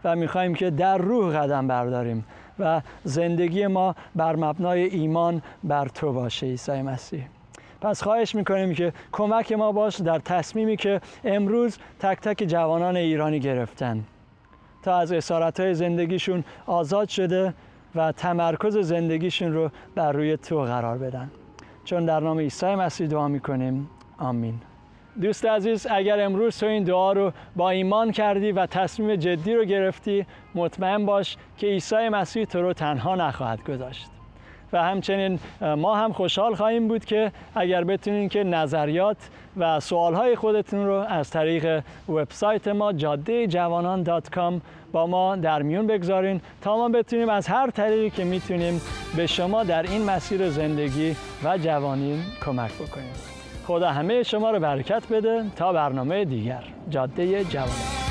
و 0.05 0.17
می‌خوایم 0.17 0.55
که 0.55 0.71
در 0.71 0.99
روح 0.99 1.39
قدم 1.39 1.69
برداریم 1.69 2.25
و 2.59 2.81
زندگی 3.05 3.67
ما 3.67 3.95
بر 4.17 4.37
مبنای 4.37 4.85
ایمان 4.85 5.43
بر 5.65 5.89
تو 5.89 6.13
باشه 6.13 6.47
عیسی 6.47 6.83
مسیح. 6.83 7.25
پس 7.81 8.03
خواهش 8.03 8.35
می‌کنیم 8.35 8.75
که 8.75 8.93
کمک 9.13 9.53
ما 9.53 9.73
باش 9.73 10.01
در 10.01 10.19
تصمیمی 10.19 10.77
که 10.77 11.01
امروز 11.25 11.79
تک 12.01 12.21
تک 12.21 12.45
جوانان 12.45 12.97
ایرانی 12.97 13.41
گرفتن. 13.41 14.05
تا 14.83 14.97
از 14.97 15.13
اسارت 15.13 15.73
زندگیشون 15.73 16.45
آزاد 16.67 17.09
شده 17.09 17.55
و 17.95 18.13
تمرکز 18.13 18.77
زندگیشون 18.79 19.53
رو 19.53 19.71
بر 19.95 20.13
روی 20.13 20.37
تو 20.37 20.63
قرار 20.63 20.99
بدن. 20.99 21.31
چون 21.85 22.05
در 22.05 22.21
نام 22.21 22.39
عیسی 22.39 22.75
مسیح 22.75 23.07
دعا 23.07 23.29
می‌کنیم. 23.29 23.91
آمین. 24.19 24.61
دوست 25.21 25.45
عزیز 25.45 25.87
اگر 25.91 26.25
امروز 26.25 26.59
تو 26.59 26.67
این 26.67 26.85
دعا 26.85 27.13
رو 27.13 27.33
با 27.57 27.71
ایمان 27.71 28.13
کردی 28.13 28.53
و 28.53 28.67
تصمیم 28.67 29.17
جدی 29.17 29.55
رو 29.55 29.65
گرفتی 29.65 30.27
مطمئن 30.55 31.07
باش 31.07 31.37
که 31.57 31.67
عیسی 31.67 32.09
مسیح 32.09 32.45
تو 32.45 32.63
رو 32.63 32.73
تنها 32.73 33.15
نخواهد 33.15 33.65
گذاشت. 33.65 34.18
و 34.73 34.83
همچنین 34.83 35.39
ما 35.61 35.97
هم 35.97 36.13
خوشحال 36.13 36.55
خواهیم 36.55 36.89
بود 36.89 37.05
که 37.05 37.33
اگر 37.55 37.85
بتونین 37.85 38.29
که 38.29 38.45
نظریات 38.45 39.17
و 39.57 39.81
سوالهای 39.81 40.37
خودتون 40.37 40.87
رو 40.87 40.93
از 40.93 41.31
طریق 41.31 41.83
وبسایت 42.09 42.69
ما 42.69 42.93
جاده 42.93 43.47
جوانان 43.47 44.03
با 44.93 45.07
ما 45.07 45.37
در 45.37 45.63
میون 45.63 45.87
بگذارین 45.87 46.41
تا 46.63 46.77
ما 46.77 46.89
بتونیم 46.89 47.29
از 47.29 47.47
هر 47.47 47.71
طریقی 47.71 48.11
که 48.11 48.25
می‌تونیم 48.25 48.81
به 49.17 49.27
شما 49.27 49.65
در 49.65 49.83
این 49.83 50.05
مسیر 50.05 50.51
زندگی 50.51 51.17
و 51.45 51.59
جوانی 51.59 52.23
کمک 52.45 52.73
بکنیم. 52.75 53.13
خدا 53.67 53.89
همه 53.91 54.23
شما 54.23 54.51
رو 54.51 54.61
برکت 54.61 55.03
بده 55.11 55.45
تا 55.57 55.73
برنامه 55.73 56.25
دیگر. 56.25 56.63
جاده 56.91 57.45
جوانان 57.45 58.08